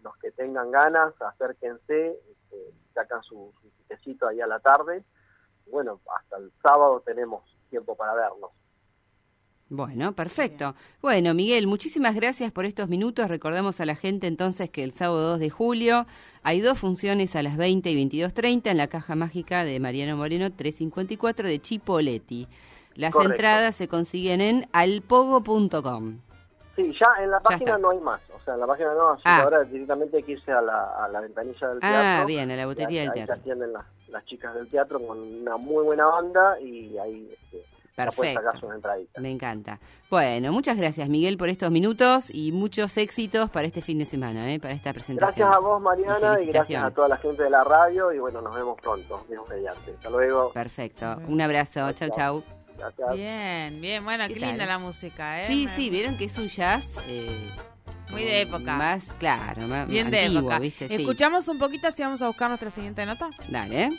los 0.03 0.17
que 0.17 0.33
tengan 0.33 0.71
ganas, 0.71 1.13
acérquense, 1.21 2.19
este, 2.31 2.73
sacan 2.95 3.23
su, 3.25 3.53
su 4.03 4.27
ahí 4.27 4.41
a 4.41 4.47
la 4.47 4.61
tarde, 4.61 5.05
bueno, 5.67 6.01
hasta 6.19 6.39
el 6.39 6.51
sábado 6.63 7.03
tenemos 7.05 7.45
tiempo 7.69 7.95
para 7.95 8.15
vernos. 8.15 8.53
Bueno, 9.75 10.13
perfecto. 10.13 10.75
Bueno, 11.01 11.33
Miguel, 11.33 11.67
muchísimas 11.67 12.15
gracias 12.15 12.53
por 12.53 12.67
estos 12.67 12.91
minutos. 12.91 13.29
Recordamos 13.29 13.81
a 13.81 13.87
la 13.87 13.95
gente 13.97 14.27
entonces 14.27 14.69
que 14.69 14.85
el 14.85 14.93
sábado 14.93 15.31
2 15.31 15.39
de 15.41 15.49
julio 15.49 16.05
hay 16.43 16.61
dos 16.61 16.79
funciones 16.79 17.35
a 17.37 17.43
las 17.43 17.57
20 17.57 17.91
y 17.91 18.07
22.30 18.07 18.71
en 18.71 18.77
la 18.77 18.89
Caja 18.89 19.15
Mágica 19.15 19.65
de 19.65 19.81
Mariano 19.81 20.15
Moreno 20.19 20.53
354 20.53 21.49
de 21.49 21.59
Chipoletti. 21.59 22.49
Las 22.97 23.15
Correcto. 23.15 23.33
entradas 23.33 23.75
se 23.75 23.89
consiguen 23.89 24.43
en 24.43 24.69
alpogo.com. 24.73 26.19
Sí, 26.77 26.93
ya 27.01 27.23
en 27.23 27.31
la 27.31 27.41
página 27.41 27.79
no 27.79 27.91
hay 27.93 27.99
más. 28.01 28.21
O 28.35 28.45
sea, 28.45 28.53
en 28.55 28.61
la 28.61 28.67
página 28.67 28.93
no, 28.93 29.13
así 29.13 29.23
Ah. 29.25 29.37
que 29.39 29.43
ahora 29.45 29.65
directamente 29.65 30.19
hay 30.19 30.23
que 30.23 30.33
irse 30.33 30.53
a 30.53 30.61
la, 30.61 31.05
a 31.05 31.09
la 31.09 31.21
ventanilla 31.23 31.69
del 31.69 31.79
Ah, 31.81 31.91
teatro. 31.91 32.27
bien, 32.27 32.51
a 32.51 32.57
la 32.57 32.67
botería 32.67 33.01
Ahí- 33.03 33.09
del 33.09 33.09
ahí 33.11 33.15
teatro. 33.15 33.35
se 33.37 33.41
atienden 33.41 33.73
las, 33.73 33.85
las 34.09 34.25
chicas 34.27 34.55
del 34.55 34.69
teatro 34.69 35.01
con 35.07 35.19
una 35.19 35.57
muy 35.57 35.83
buena 35.83 36.05
banda 36.07 36.61
y 36.61 36.99
ahí 36.99 37.31
este, 37.33 37.65
Perfecto. 37.95 38.41
Me 39.19 39.31
encanta. 39.31 39.79
Bueno, 40.11 40.51
muchas 40.53 40.77
gracias 40.77 41.09
Miguel 41.09 41.37
por 41.37 41.49
estos 41.49 41.71
minutos 41.71 42.29
y 42.33 42.53
muchos 42.53 42.97
éxitos 42.97 43.51
para 43.51 43.67
este 43.67 43.83
fin 43.83 43.99
de 43.99 44.07
semana, 44.07 44.53
¿eh? 44.53 44.59
para 44.61 44.75
esta 44.75 44.93
presentación. 44.93 45.49
Gracias 45.49 45.57
a 45.57 45.61
vos, 45.61 45.81
Mariana, 45.81 46.41
y, 46.41 46.47
gracias 46.47 46.83
a 46.83 46.91
toda 46.91 47.09
la 47.09 47.17
gente 47.19 47.43
de 47.43 47.51
la 47.51 47.65
radio. 47.65 48.13
Y 48.13 48.19
bueno, 48.19 48.41
nos 48.41 48.55
vemos 48.55 48.79
pronto, 48.81 49.25
Dios 49.29 49.47
mediante. 49.49 49.93
Hasta 49.93 50.11
luego. 50.11 50.53
Perfecto. 50.53 51.21
Un 51.29 51.41
abrazo. 51.41 51.93
Chau, 51.93 52.09
chau. 52.15 52.45
Gracias. 52.79 53.13
Bien, 53.15 53.81
bien, 53.81 54.05
bueno, 54.05 54.25
¿Qué 54.27 54.35
linda 54.41 54.67
la 54.67 54.79
música, 54.79 55.43
¿eh? 55.43 55.47
Sí, 55.47 55.67
Me- 55.67 55.77
sí, 55.77 55.91
vieron 55.91 56.17
que 56.17 56.25
es 56.25 56.37
un 56.39 56.49
jazz. 56.49 56.97
eh, 57.07 57.49
Muy 58.11 58.25
de 58.25 58.43
época. 58.43 58.75
Más 58.77 59.13
claro, 59.15 59.63
más 59.69 59.87
Bien 59.89 60.11
de 60.11 60.21
antiguo, 60.21 60.41
época. 60.41 60.59
¿viste? 60.59 60.89
Sí. 60.89 60.95
Escuchamos 60.97 61.47
un 61.49 61.59
poquito 61.59 61.87
así 61.89 62.03
vamos 62.03 62.21
a 62.23 62.27
buscar 62.27 62.49
nuestra 62.49 62.71
siguiente 62.71 63.07
nota. 63.07 63.31
Dale. 63.49 63.91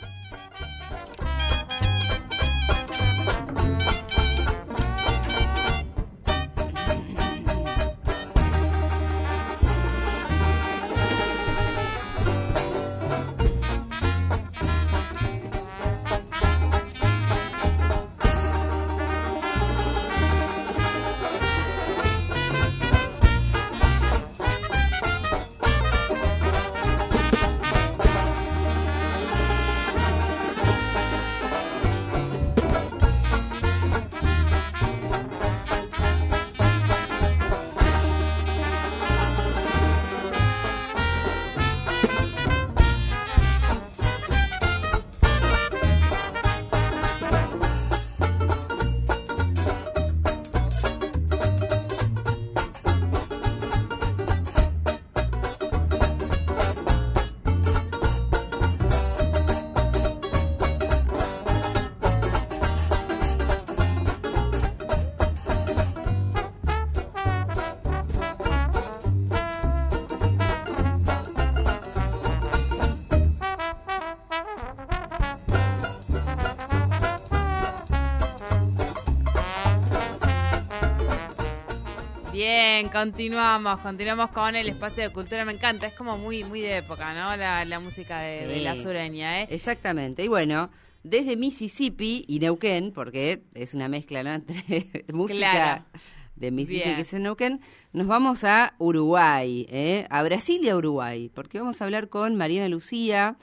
Bien, 82.34 82.88
continuamos, 82.88 83.78
continuamos 83.78 84.30
con 84.30 84.56
el 84.56 84.68
espacio 84.68 85.04
de 85.04 85.10
cultura. 85.10 85.44
Me 85.44 85.52
encanta, 85.52 85.86
es 85.86 85.94
como 85.94 86.18
muy 86.18 86.42
muy 86.42 86.60
de 86.60 86.78
época, 86.78 87.14
¿no? 87.14 87.36
La, 87.36 87.64
la 87.64 87.78
música 87.78 88.18
de, 88.22 88.60
la 88.60 88.74
sureña, 88.74 89.42
¿eh? 89.42 89.46
Exactamente. 89.50 90.24
Y 90.24 90.26
bueno, 90.26 90.68
desde 91.04 91.36
Mississippi 91.36 92.24
y 92.26 92.40
Neuquén, 92.40 92.90
porque 92.92 93.44
es 93.54 93.72
una 93.74 93.88
mezcla 93.88 94.24
¿no? 94.24 94.32
entre 94.34 95.04
música 95.12 95.38
Claro. 95.38 95.84
de 96.34 96.50
Mississippi 96.50 96.82
Bien. 96.82 96.96
que 96.96 97.02
es 97.02 97.14
en 97.14 97.22
Neuquén, 97.22 97.60
nos 97.92 98.08
vamos 98.08 98.42
a 98.42 98.74
Uruguay, 98.78 99.68
¿eh? 99.70 100.04
a 100.10 100.20
Brasil 100.24 100.60
y 100.64 100.70
a 100.70 100.76
Uruguay, 100.76 101.30
porque 101.32 101.60
vamos 101.60 101.80
a 101.80 101.84
hablar 101.84 102.08
con 102.08 102.34
Mariana 102.34 102.68
Lucía. 102.68 103.36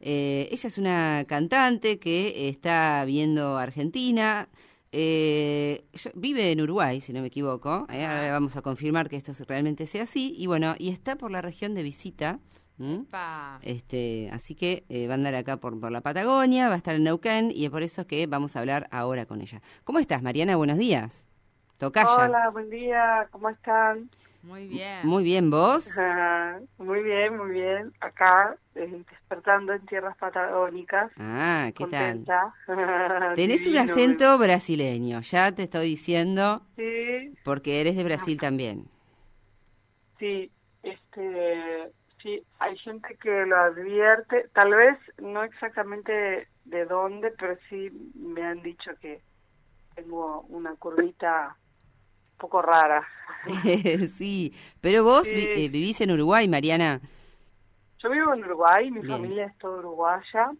Eh, 0.00 0.48
ella 0.50 0.68
es 0.68 0.78
una 0.78 1.26
cantante 1.28 1.98
que 1.98 2.48
está 2.48 3.04
viendo 3.04 3.58
Argentina. 3.58 4.48
Eh, 4.92 5.84
yo- 5.92 6.10
vive 6.14 6.50
en 6.50 6.60
Uruguay, 6.60 7.00
si 7.00 7.12
no 7.12 7.20
me 7.20 7.26
equivoco. 7.28 7.86
¿eh? 7.90 8.04
Ahora 8.06 8.32
vamos 8.32 8.56
a 8.56 8.62
confirmar 8.62 9.08
que 9.08 9.16
esto 9.16 9.32
realmente 9.46 9.86
sea 9.86 10.04
así. 10.04 10.34
Y 10.38 10.46
bueno, 10.46 10.74
y 10.78 10.88
está 10.90 11.16
por 11.16 11.30
la 11.30 11.42
región 11.42 11.74
de 11.74 11.82
visita. 11.82 12.38
Este, 13.62 14.30
así 14.32 14.54
que 14.54 14.84
eh, 14.88 15.08
va 15.08 15.14
a 15.14 15.16
andar 15.16 15.34
acá 15.34 15.56
por, 15.56 15.78
por 15.80 15.90
la 15.90 16.00
Patagonia, 16.00 16.68
va 16.68 16.74
a 16.74 16.76
estar 16.76 16.94
en 16.94 17.02
Neuquén 17.04 17.50
y 17.52 17.64
es 17.64 17.70
por 17.70 17.82
eso 17.82 18.06
que 18.06 18.26
vamos 18.28 18.54
a 18.54 18.60
hablar 18.60 18.86
ahora 18.92 19.26
con 19.26 19.40
ella. 19.40 19.60
¿Cómo 19.84 19.98
estás, 19.98 20.22
Mariana? 20.22 20.54
Buenos 20.56 20.78
días. 20.78 21.24
Tocaya. 21.78 22.08
Hola, 22.14 22.50
buen 22.50 22.70
día, 22.70 23.28
¿cómo 23.32 23.48
están? 23.50 24.08
Muy 24.42 24.68
bien. 24.68 25.00
Muy 25.04 25.24
bien, 25.24 25.50
¿vos? 25.50 25.90
Muy 26.78 27.02
bien, 27.02 27.36
muy 27.36 27.50
bien. 27.50 27.92
Acá, 28.00 28.56
eh, 28.74 29.04
despertando 29.10 29.72
en 29.72 29.84
tierras 29.86 30.16
patagónicas. 30.16 31.10
Ah, 31.18 31.70
¿qué 31.74 31.86
tal? 31.86 32.24
Tenés 33.36 33.66
un 33.66 33.76
acento 33.76 34.38
brasileño, 34.38 35.20
ya 35.20 35.52
te 35.52 35.64
estoy 35.64 35.88
diciendo, 35.90 36.62
Sí, 36.76 37.34
porque 37.44 37.80
eres 37.80 37.96
de 37.96 38.04
Brasil 38.04 38.38
también. 38.38 38.86
sí, 40.18 40.50
este, 40.82 41.92
sí, 42.22 42.42
hay 42.58 42.76
gente 42.78 43.16
que 43.20 43.46
lo 43.46 43.56
advierte, 43.56 44.48
tal 44.52 44.74
vez 44.74 44.98
no 45.18 45.42
exactamente 45.44 46.48
de 46.64 46.84
dónde, 46.84 47.32
pero 47.38 47.56
sí 47.68 47.90
me 48.14 48.42
han 48.44 48.62
dicho 48.62 48.90
que 49.00 49.22
tengo 49.94 50.42
una 50.48 50.74
curvita 50.76 51.56
poco 52.38 52.62
rara. 52.62 53.06
sí, 54.18 54.52
pero 54.80 55.04
vos 55.04 55.26
Sí. 55.28 55.34
vi- 55.34 55.48
eh, 55.64 55.68
vivís 55.68 56.00
en 56.00 56.10
Uruguay, 56.12 56.48
Mariana. 56.48 57.00
Yo 57.98 58.10
vivo 58.10 58.32
en 58.32 58.44
Uruguay, 58.44 58.90
mi 58.90 59.00
Bien. 59.00 59.12
familia 59.16 59.46
es 59.46 59.58
toda 59.58 59.78
uruguaya. 59.80 60.52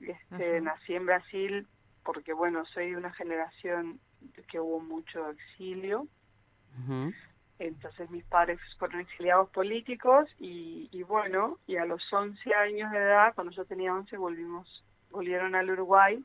Este, 0.00 0.60
nací 0.60 0.94
en 0.94 1.06
Brasil 1.06 1.66
porque, 2.04 2.32
bueno, 2.32 2.64
soy 2.66 2.90
de 2.90 2.96
una 2.96 3.12
generación 3.14 3.98
que 4.48 4.60
hubo 4.60 4.80
mucho 4.80 5.30
exilio. 5.30 6.06
Entonces 7.58 8.10
mis 8.10 8.24
padres 8.24 8.58
fueron 8.78 9.00
exiliados 9.00 9.48
políticos 9.50 10.28
y, 10.38 10.88
y 10.92 11.02
bueno, 11.04 11.58
y 11.66 11.76
a 11.76 11.84
los 11.86 12.02
11 12.12 12.52
años 12.54 12.90
de 12.90 12.98
edad, 12.98 13.32
cuando 13.34 13.52
yo 13.52 13.64
tenía 13.64 13.94
11, 13.94 14.16
volvimos, 14.16 14.84
volvieron 15.10 15.54
al 15.54 15.70
Uruguay, 15.70 16.22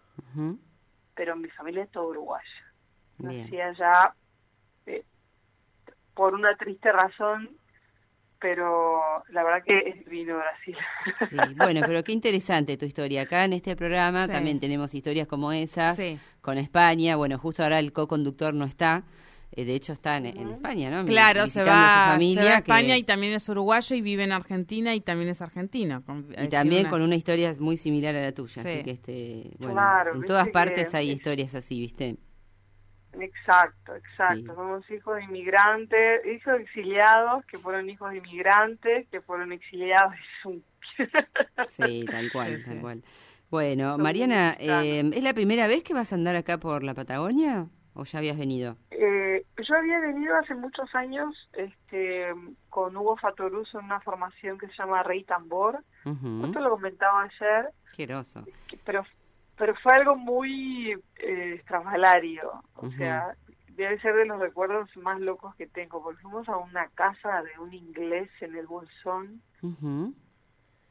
pero 1.16 1.36
mi 1.36 1.50
familia 1.50 1.84
es 1.84 1.92
toda 1.92 2.08
uruguaya. 2.08 2.46
Nací 3.20 3.60
allá 3.62 4.16
por 6.20 6.34
una 6.34 6.54
triste 6.58 6.92
razón, 6.92 7.50
pero 8.40 9.00
la 9.30 9.42
verdad 9.44 9.64
que 9.66 9.78
es 9.90 10.06
divino 10.06 10.36
Brasil. 10.38 10.76
Sí, 11.30 11.38
bueno, 11.56 11.82
pero 11.88 12.04
qué 12.04 12.12
interesante 12.12 12.76
tu 12.78 12.86
historia. 12.86 13.22
Acá 13.24 13.46
en 13.46 13.54
este 13.54 13.76
programa 13.78 14.26
Sí. 14.26 14.32
también 14.34 14.60
tenemos 14.60 14.94
historias 14.94 15.28
como 15.28 15.52
esas 15.54 15.96
Sí. 15.98 16.20
con 16.42 16.58
España. 16.58 17.16
Bueno, 17.16 17.38
justo 17.38 17.64
ahora 17.64 17.80
el 17.80 17.92
co-conductor 17.94 18.54
no 18.54 18.66
está. 18.66 19.04
eh, 19.52 19.66
de 19.66 19.74
hecho, 19.74 19.94
está 19.94 20.18
en, 20.18 20.28
en 20.28 20.50
España, 20.52 20.92
¿no? 20.92 21.04
Claro, 21.06 21.48
se 21.48 21.62
a 21.62 21.64
su 21.64 21.70
va, 21.72 22.12
familia. 22.12 22.42
se 22.44 22.48
va 22.50 22.52
a 22.52 22.62
que- 22.62 22.72
España 22.72 22.98
y 22.98 23.04
también 23.04 23.34
es 23.34 23.50
uruguayo 23.50 23.96
y 23.96 24.02
vive 24.02 24.24
en 24.24 24.32
Argentina 24.32 24.94
y 24.94 25.02
también 25.02 25.28
es 25.32 25.42
argentino. 25.42 26.04
Con- 26.06 26.28
y 26.40 26.48
también 26.50 26.82
una- 26.82 26.90
con 26.92 27.02
una 27.02 27.16
historia 27.16 27.52
muy 27.60 27.76
similar 27.76 28.16
a 28.16 28.22
la 28.22 28.32
tuya. 28.32 28.62
Sí. 28.62 28.70
Así 28.70 28.84
que, 28.84 28.92
este, 28.92 29.50
bueno, 29.58 29.74
Claro, 29.74 30.14
en 30.14 30.22
todas 30.24 30.46
que 30.46 30.52
partes 30.54 30.94
hay 30.94 31.10
historias 31.10 31.56
así, 31.56 31.80
¿viste? 31.80 32.18
Exacto, 33.14 33.96
exacto. 33.96 34.40
Sí. 34.40 34.56
Somos 34.56 34.92
hijos 34.92 35.16
de 35.18 35.24
inmigrantes, 35.24 36.26
hijos 36.26 36.54
de 36.58 36.64
exiliados, 36.64 37.46
que 37.46 37.58
fueron 37.58 37.90
hijos 37.90 38.12
de 38.12 38.18
inmigrantes, 38.18 39.08
que 39.10 39.22
fueron 39.22 39.52
exiliados. 39.52 40.16
Sí, 41.68 42.06
tal 42.10 42.30
cual, 42.34 42.60
Sí, 42.60 42.66
tal 42.66 42.82
cual. 42.82 43.04
Bueno, 43.50 43.98
Mariana, 43.98 44.56
eh, 44.60 45.10
¿es 45.14 45.24
la 45.24 45.34
primera 45.34 45.68
vez 45.68 45.82
que 45.82 45.94
vas 45.94 46.12
a 46.12 46.16
andar 46.16 46.36
acá 46.36 46.60
por 46.60 46.84
la 46.84 46.94
Patagonia? 46.94 47.68
¿O 47.94 48.04
ya 48.04 48.20
habías 48.20 48.38
venido? 48.38 48.78
Eh, 48.92 49.46
yo 49.58 49.76
había 49.76 50.00
venido 50.00 50.36
hace 50.36 50.54
muchos 50.56 50.94
años 50.94 51.50
este, 51.54 52.28
con 52.70 52.96
Hugo 52.96 53.18
Fatoruso 53.18 53.80
en 53.80 53.86
una 53.86 54.00
formación 54.02 54.58
que 54.58 54.68
se 54.68 54.74
llama 54.74 55.04
Rey 55.04 55.24
Tambor. 55.24 55.84
Esto 56.06 56.60
lo 56.60 56.70
comentaba 56.72 57.24
ayer, 57.24 57.70
Qué 57.96 58.08
pero 58.86 59.04
pero 59.60 59.76
fue 59.76 59.94
algo 59.94 60.16
muy 60.16 60.94
eh, 61.18 61.56
estrafalario. 61.60 62.64
O 62.78 62.90
sea, 62.92 63.36
debe 63.68 64.00
ser 64.00 64.16
de 64.16 64.26
los 64.26 64.40
recuerdos 64.40 64.90
más 64.96 65.20
locos 65.20 65.54
que 65.56 65.68
tengo, 65.68 66.02
porque 66.02 66.22
fuimos 66.22 66.48
a 66.48 66.56
una 66.56 66.88
casa 66.96 67.44
de 67.44 67.60
un 67.60 67.74
inglés 67.74 68.30
en 68.40 68.56
el 68.56 68.68
Bolsón, 68.68 69.42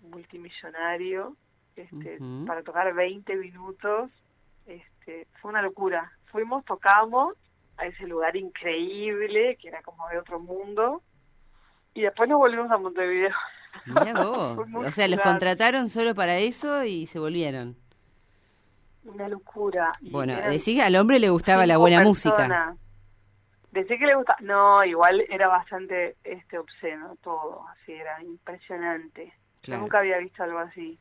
multimillonario, 0.03 1.35
este, 1.77 2.19
para 2.47 2.63
tocar 2.63 2.93
20 2.93 3.37
minutos. 3.37 4.11
Este, 4.67 5.27
fue 5.41 5.51
una 5.51 5.63
locura. 5.63 6.13
Fuimos, 6.27 6.63
tocamos 6.67 7.37
a 7.79 7.87
ese 7.87 8.07
lugar 8.07 8.37
increíble, 8.37 9.57
que 9.57 9.69
era 9.69 9.81
como 9.81 10.07
de 10.09 10.19
otro 10.19 10.41
mundo, 10.41 11.03
y 11.95 12.03
después 12.03 12.29
nos 12.29 12.39
volvimos 12.39 12.71
a 12.71 12.77
Montevideo. 12.77 13.35
Mirá 13.87 14.13
vos. 14.25 14.59
O 14.75 14.91
sea, 14.91 15.09
los 15.09 15.21
contrataron 15.21 15.89
solo 15.89 16.15
para 16.15 16.37
eso 16.37 16.85
y 16.85 17.07
se 17.07 17.19
volvieron. 17.19 17.75
Una 19.05 19.29
locura. 19.29 19.93
Bueno, 20.11 20.35
decís 20.37 20.77
que 20.77 20.83
al 20.83 20.97
hombre 20.97 21.19
le 21.19 21.31
gustaba 21.31 21.67
la 21.67 21.79
buena 21.79 22.03
música. 22.03 22.75
Decir 23.71 23.99
que 23.99 24.07
le 24.07 24.15
gusta, 24.15 24.35
no, 24.41 24.83
igual 24.85 25.25
era 25.29 25.47
bastante 25.47 26.17
este 26.25 26.59
obsceno 26.59 27.17
todo, 27.23 27.67
así 27.69 27.93
era 27.93 28.21
impresionante. 28.23 29.33
Claro. 29.61 29.79
Yo 29.79 29.83
nunca 29.83 29.99
había 29.99 30.19
visto 30.19 30.43
algo 30.43 30.59
así. 30.59 30.99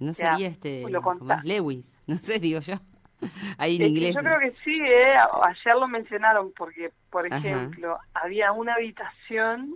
No 0.00 0.12
sea, 0.14 0.32
sería 0.32 0.48
este 0.48 0.88
lo 0.90 1.00
es 1.00 1.44
Lewis, 1.44 1.94
no 2.06 2.16
sé, 2.16 2.38
digo 2.40 2.60
yo. 2.60 2.74
Ahí 3.58 3.76
en 3.76 3.82
Es 3.82 3.88
inglés. 3.88 4.14
yo 4.14 4.20
creo 4.20 4.38
que 4.38 4.52
sí, 4.64 4.78
eh, 4.80 5.14
ayer 5.42 5.74
lo 5.76 5.88
mencionaron 5.88 6.52
porque, 6.56 6.92
por 7.10 7.26
Ajá. 7.26 7.36
ejemplo, 7.38 7.98
había 8.14 8.52
una 8.52 8.74
habitación 8.74 9.74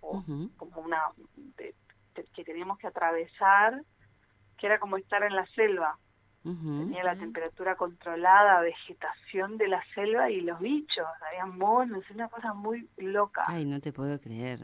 o 0.00 0.24
como 0.56 0.80
una 0.80 1.00
de- 1.56 1.74
de- 2.14 2.24
que 2.34 2.44
teníamos 2.44 2.78
que 2.78 2.86
atravesar, 2.88 3.80
que 4.58 4.66
era 4.66 4.78
como 4.80 4.96
estar 4.96 5.22
en 5.22 5.34
la 5.36 5.46
selva. 5.54 5.96
Tenía 6.42 7.04
la 7.04 7.14
temperatura 7.14 7.76
controlada, 7.76 8.60
vegetación 8.60 9.58
de 9.58 9.68
la 9.68 9.82
selva 9.94 10.28
y 10.28 10.40
los 10.40 10.58
bichos, 10.58 11.06
había 11.28 11.46
monos, 11.46 12.04
una 12.10 12.28
cosa 12.28 12.52
muy 12.52 12.88
loca. 12.96 13.44
Ay, 13.46 13.64
no 13.64 13.80
te 13.80 13.92
puedo 13.92 14.20
creer. 14.20 14.58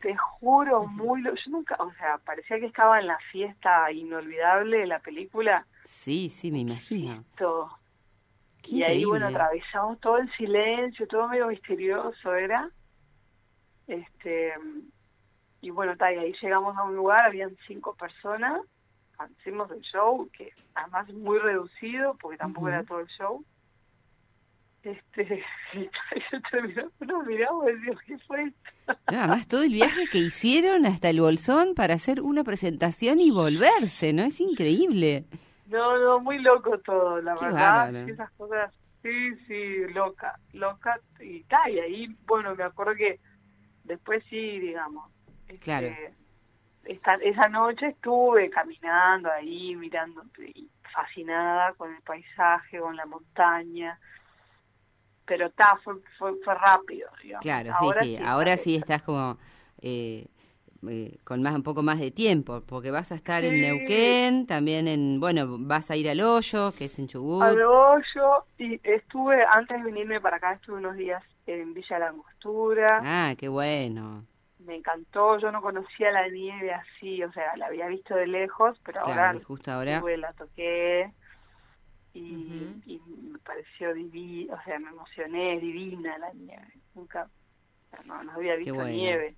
Te 0.00 0.16
juro, 0.16 0.84
muy 0.86 1.22
lo... 1.22 1.32
Yo 1.34 1.50
nunca, 1.50 1.76
o 1.78 1.92
sea, 1.92 2.18
parecía 2.18 2.58
que 2.58 2.66
estaba 2.66 2.98
en 2.98 3.06
la 3.06 3.18
fiesta 3.30 3.90
inolvidable 3.92 4.78
de 4.78 4.86
la 4.86 4.98
película. 4.98 5.64
Sí, 5.84 6.28
sí, 6.28 6.50
me 6.50 6.58
imagino. 6.58 7.24
Todo. 7.36 7.70
Qué 8.62 8.76
y 8.76 8.82
ahí, 8.82 9.04
bueno, 9.04 9.28
atravesamos 9.28 10.00
todo 10.00 10.18
el 10.18 10.30
silencio, 10.32 11.06
todo 11.06 11.28
medio 11.28 11.46
misterioso 11.46 12.34
era. 12.34 12.68
Este, 13.86 14.54
y 15.60 15.70
bueno, 15.70 15.94
y 15.98 16.02
ahí 16.02 16.34
llegamos 16.42 16.76
a 16.76 16.82
un 16.82 16.96
lugar, 16.96 17.24
habían 17.24 17.56
cinco 17.66 17.94
personas, 17.94 18.60
hicimos 19.40 19.70
el 19.70 19.80
show, 19.82 20.28
que 20.36 20.52
además 20.74 21.12
muy 21.12 21.38
reducido, 21.38 22.16
porque 22.20 22.38
tampoco 22.38 22.68
era 22.68 22.84
todo 22.84 23.00
el 23.00 23.06
show. 23.08 23.44
Este, 24.82 25.42
y 25.74 25.88
terminó, 26.50 26.90
nos 27.00 27.26
miramos 27.26 27.68
y 27.68 27.72
decimos, 27.72 28.00
¿qué 28.06 28.18
fue 28.20 28.44
esto? 28.44 28.70
No, 29.10 29.18
además 29.18 29.48
todo 29.48 29.62
el 29.64 29.72
viaje 29.72 30.06
que 30.12 30.18
hicieron 30.18 30.86
hasta 30.86 31.10
el 31.10 31.20
Bolsón 31.20 31.74
para 31.74 31.94
hacer 31.94 32.20
una 32.20 32.44
presentación 32.44 33.20
y 33.20 33.30
volverse, 33.32 34.12
¿no? 34.12 34.22
Es 34.22 34.40
increíble. 34.40 35.24
No, 35.66 35.98
no, 35.98 36.20
muy 36.20 36.38
loco 36.38 36.78
todo, 36.78 37.20
la 37.20 37.34
Qué 37.34 37.46
verdad. 37.46 37.60
bárbaro. 37.60 37.98
Esas 38.06 38.30
cosas, 38.32 38.72
sí, 39.02 39.34
sí, 39.48 39.78
loca, 39.92 40.38
loca. 40.52 41.00
Y 41.18 41.42
tal, 41.44 41.72
y 41.72 41.80
ahí, 41.80 42.16
bueno, 42.24 42.54
me 42.54 42.62
acuerdo 42.62 42.94
que 42.94 43.18
después 43.82 44.22
sí, 44.30 44.60
digamos. 44.60 45.10
este, 45.48 45.58
Claro. 45.58 45.88
Esta- 46.86 47.14
esa 47.16 47.48
noche 47.48 47.88
estuve 47.88 48.50
caminando 48.50 49.30
ahí, 49.30 49.74
mirando, 49.76 50.22
fascinada 50.92 51.72
con 51.74 51.94
el 51.94 52.02
paisaje, 52.02 52.78
con 52.80 52.96
la 52.96 53.06
montaña. 53.06 53.98
Pero 55.24 55.46
está, 55.46 55.76
fue, 55.82 55.94
fue, 56.18 56.34
fue 56.44 56.54
rápido, 56.54 57.08
digamos. 57.22 57.42
Claro, 57.42 57.72
Ahora 57.74 58.02
sí, 58.02 58.16
sí. 58.16 58.22
Ahora 58.24 58.56
sí 58.56 58.76
estás 58.76 59.02
como 59.02 59.38
eh, 59.82 60.26
eh, 60.88 61.18
con 61.24 61.42
más 61.42 61.54
un 61.54 61.62
poco 61.64 61.82
más 61.82 61.98
de 61.98 62.12
tiempo, 62.12 62.62
porque 62.66 62.90
vas 62.92 63.10
a 63.10 63.16
estar 63.16 63.44
en. 63.44 63.60
Neuquén, 63.60 64.46
también 64.46 64.86
en, 64.86 65.18
bueno, 65.18 65.56
vas 65.58 65.90
a 65.90 65.96
ir 65.96 66.08
al 66.08 66.20
Hoyo, 66.20 66.72
que 66.78 66.84
es 66.84 66.98
en 66.98 67.08
Chubut. 67.08 67.42
al 67.42 67.62
hoyo 67.62 68.44
y 68.58 68.80
estuve, 68.84 69.44
antes 69.50 69.78
de 69.78 69.84
venirme 69.84 70.20
para 70.20 70.36
acá, 70.36 70.52
estuve 70.52 70.76
unos 70.76 70.96
días 70.96 71.22
en 71.46 71.74
Villa 71.74 71.98
La 71.98 72.08
Angostura. 72.08 73.00
Ah, 73.02 73.34
qué 73.36 73.48
bueno. 73.48 74.24
Me 74.58 74.76
encantó, 74.76 75.38
yo 75.38 75.52
no 75.52 75.60
conocía 75.62 76.10
la 76.12 76.28
nieve 76.28 76.72
así, 76.72 77.22
o 77.22 77.32
sea, 77.32 77.56
la 77.56 77.66
había 77.66 77.86
visto 77.88 78.14
de 78.14 78.26
lejos, 78.26 78.78
pero 78.84 79.02
Claro, 79.02 79.38
ahora 79.38 79.44
justo 79.44 79.70
ahora. 79.70 80.02
la 80.18 80.32
toqué 80.32 81.12
y, 82.12 82.22
y 82.86 82.98
me 83.00 83.38
pareció 83.40 83.92
divina, 83.94 84.54
o 84.54 84.62
sea, 84.64 84.78
me 84.78 84.90
emocioné, 84.90 85.60
divina 85.60 86.16
la 86.18 86.32
nieve, 86.32 86.72
nunca, 86.94 87.28
no, 88.06 88.22
no 88.24 88.32
había 88.32 88.56
visto 88.56 88.74
bueno. 88.74 88.90
nieve, 88.90 89.36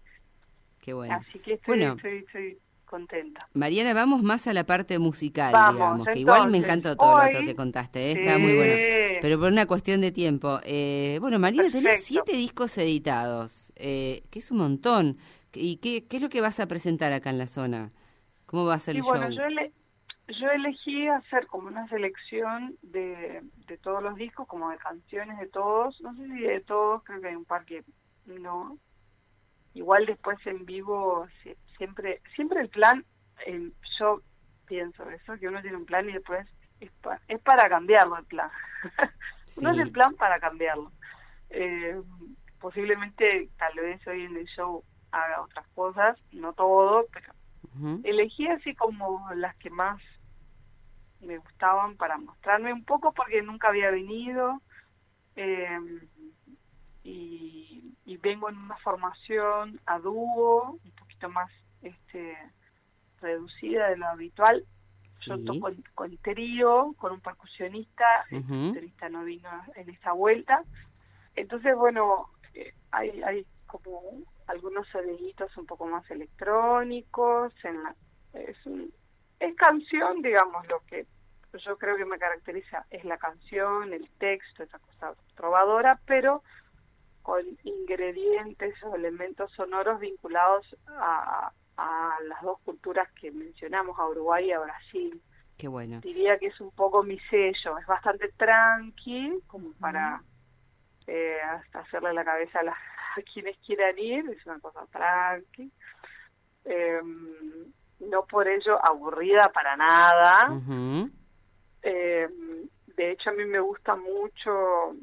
Qué 0.80 0.92
bueno. 0.92 1.14
así 1.14 1.38
que 1.40 1.54
estoy, 1.54 1.78
Bueno. 1.78 1.96
estoy, 1.96 2.18
estoy 2.18 2.58
contenta. 2.88 3.48
Mariana, 3.54 3.94
vamos 3.94 4.22
más 4.22 4.46
a 4.46 4.52
la 4.52 4.64
parte 4.64 4.98
musical, 4.98 5.52
Vamos, 5.52 5.74
digamos, 5.74 6.08
que 6.08 6.18
igual 6.18 6.50
me 6.50 6.58
encantó 6.58 6.96
todo 6.96 7.14
lo 7.14 7.24
otro 7.26 7.44
que 7.44 7.54
contaste, 7.54 8.12
¿eh? 8.12 8.12
está 8.12 8.38
muy 8.38 8.54
bueno. 8.54 8.74
Pero 9.20 9.38
por 9.38 9.50
una 9.52 9.66
cuestión 9.66 10.00
de 10.00 10.12
tiempo. 10.12 10.60
Eh, 10.64 11.18
bueno, 11.20 11.38
Mariana, 11.38 11.70
tenés 11.70 11.84
Perfecto. 11.84 12.06
siete 12.06 12.32
discos 12.32 12.78
editados, 12.78 13.72
eh, 13.76 14.22
que 14.30 14.38
es 14.38 14.50
un 14.50 14.58
montón. 14.58 15.18
¿Y 15.54 15.76
qué, 15.78 16.06
qué 16.06 16.16
es 16.18 16.22
lo 16.22 16.28
que 16.28 16.40
vas 16.40 16.60
a 16.60 16.66
presentar 16.68 17.12
acá 17.12 17.30
en 17.30 17.38
la 17.38 17.46
zona? 17.48 17.90
¿Cómo 18.46 18.64
va 18.64 18.74
a 18.74 18.78
ser 18.78 18.94
Y 18.94 18.98
el 18.98 19.04
bueno, 19.04 19.28
show? 19.28 19.38
yo, 19.38 19.44
ele- 19.44 19.72
yo 20.40 20.50
elegí 20.50 21.08
hacer 21.08 21.46
como 21.46 21.68
una 21.68 21.88
selección 21.88 22.76
de, 22.82 23.42
de 23.66 23.78
todos 23.78 24.02
los 24.02 24.14
discos, 24.14 24.46
como 24.46 24.70
de 24.70 24.76
canciones 24.78 25.38
de 25.38 25.46
todos. 25.48 26.00
No 26.00 26.14
sé 26.14 26.26
si 26.26 26.40
de 26.40 26.60
todos, 26.60 27.02
creo 27.04 27.20
que 27.20 27.28
hay 27.28 27.34
un 27.36 27.44
par 27.44 27.64
que 27.64 27.82
no. 28.26 28.78
Igual 29.78 30.06
después 30.06 30.38
en 30.44 30.66
vivo, 30.66 31.28
si- 31.42 31.56
siempre 31.76 32.20
siempre 32.34 32.60
el 32.60 32.68
plan, 32.68 33.04
eh, 33.46 33.70
yo 34.00 34.20
pienso 34.66 35.08
eso, 35.08 35.38
que 35.38 35.46
uno 35.46 35.62
tiene 35.62 35.76
un 35.76 35.86
plan 35.86 36.08
y 36.08 36.12
después 36.14 36.48
es, 36.80 36.90
pa- 37.00 37.20
es 37.28 37.40
para 37.42 37.68
cambiarlo 37.68 38.16
el 38.18 38.24
plan. 38.26 38.50
no 39.62 39.70
es 39.70 39.76
Sí. 39.76 39.82
el 39.82 39.92
plan 39.92 40.16
para 40.16 40.40
cambiarlo. 40.40 40.90
Eh, 41.50 41.96
posiblemente, 42.60 43.50
tal 43.56 43.72
vez 43.76 44.04
hoy 44.08 44.24
en 44.24 44.36
el 44.36 44.46
show 44.46 44.82
haga 45.12 45.42
otras 45.42 45.66
cosas, 45.76 46.18
no 46.32 46.52
todo, 46.54 47.06
pero 47.12 47.32
elegí 48.02 48.48
así 48.48 48.74
como 48.74 49.30
las 49.36 49.54
que 49.58 49.70
más 49.70 50.02
me 51.20 51.38
gustaban 51.38 51.96
para 51.96 52.18
mostrarme 52.18 52.72
un 52.72 52.84
poco 52.84 53.12
porque 53.12 53.42
nunca 53.42 53.68
había 53.68 53.90
venido 53.92 54.60
eh, 55.36 55.78
y, 57.08 57.94
y 58.04 58.16
vengo 58.18 58.48
en 58.48 58.56
una 58.58 58.76
formación 58.78 59.80
a 59.86 59.98
dúo 59.98 60.78
un 60.84 60.90
poquito 60.92 61.28
más 61.30 61.50
este 61.82 62.36
reducida 63.20 63.88
de 63.88 63.96
lo 63.96 64.06
habitual. 64.08 64.64
Yo 65.22 65.36
Sí. 65.36 65.44
toco 65.44 65.68
en- 65.70 65.82
con 65.94 66.16
trío 66.18 66.94
con 66.98 67.12
un 67.12 67.20
percusionista 67.20 68.04
el 68.30 68.42
percusionista 68.44 69.08
no 69.08 69.24
vino 69.24 69.48
en 69.74 69.88
esta 69.90 70.12
vuelta. 70.12 70.62
Entonces 71.34 71.74
bueno 71.76 72.28
eh, 72.54 72.72
hay 72.92 73.22
hay 73.22 73.46
como 73.66 74.00
algunos 74.46 74.86
soniditos 74.88 75.56
un 75.56 75.66
poco 75.66 75.86
más 75.86 76.08
electrónicos 76.10 77.52
en 77.64 77.82
la, 77.82 77.94
es 78.34 78.64
un- 78.66 78.92
es 79.40 79.54
canción 79.56 80.22
digamos 80.22 80.66
lo 80.68 80.80
que 80.86 81.06
yo 81.54 81.78
creo 81.78 81.96
que 81.96 82.04
me 82.04 82.18
caracteriza 82.18 82.84
es 82.90 83.04
la 83.04 83.16
canción 83.18 83.92
el 83.92 84.08
texto 84.18 84.62
esa 84.62 84.78
cosa 84.78 85.14
trovadora 85.34 85.98
pero 86.06 86.42
con 87.28 87.44
ingredientes 87.62 88.82
o 88.84 88.96
elementos 88.96 89.52
sonoros 89.52 90.00
vinculados 90.00 90.64
a, 90.86 91.52
a 91.76 92.16
las 92.26 92.40
dos 92.40 92.58
culturas 92.64 93.06
que 93.20 93.30
mencionamos 93.30 93.98
a 93.98 94.06
Uruguay 94.08 94.46
y 94.46 94.52
a 94.52 94.60
Brasil 94.60 95.20
Qué 95.58 95.68
bueno. 95.68 96.00
diría 96.00 96.38
que 96.38 96.46
es 96.46 96.58
un 96.58 96.70
poco 96.70 97.02
mi 97.02 97.18
sello, 97.28 97.76
es 97.76 97.86
bastante 97.86 98.30
tranqui, 98.38 99.40
como 99.46 99.74
para 99.74 100.22
eh, 101.06 101.36
hasta 101.42 101.80
hacerle 101.80 102.14
la 102.14 102.24
cabeza 102.24 102.60
a, 102.60 102.62
las- 102.62 102.78
a 103.18 103.20
quienes 103.30 103.58
quieran 103.58 103.98
ir, 103.98 104.24
es 104.30 104.46
una 104.46 104.58
cosa 104.60 104.86
tranqui. 104.90 105.70
Eh, 106.64 107.00
no 108.00 108.24
por 108.24 108.48
ello 108.48 108.78
aburrida 108.82 109.50
para 109.52 109.76
nada. 109.76 110.48
Eh, 111.82 112.26
de 112.96 113.10
hecho, 113.10 113.30
a 113.30 113.32
mí 113.34 113.44
me 113.44 113.60
gusta 113.60 113.96
mucho 113.96 114.94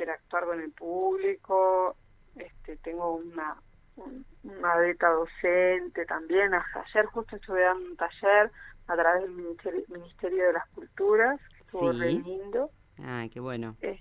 interactuar 0.00 0.46
con 0.46 0.60
el 0.60 0.72
público. 0.72 1.96
Este, 2.36 2.76
tengo 2.78 3.16
una, 3.16 3.56
un- 3.96 4.24
una 4.44 4.76
beca 4.76 5.10
docente 5.10 6.06
también. 6.06 6.54
Hasta 6.54 6.80
ayer 6.82 7.06
justo 7.06 7.36
estuve 7.36 7.62
dando 7.62 7.84
un 7.90 7.96
taller 7.96 8.50
a 8.88 8.96
través 8.96 9.22
del 9.22 9.32
Ministerio, 9.32 9.82
Ministerio 9.88 10.46
de 10.46 10.52
las 10.54 10.68
Culturas. 10.70 11.38
que 11.56 11.62
Estuvo 11.64 11.92
Sí. 11.92 12.00
re 12.00 12.12
lindo. 12.12 12.70
Ah, 13.02 13.26
qué 13.32 13.40
bueno. 13.40 13.76
Eh, 13.82 14.00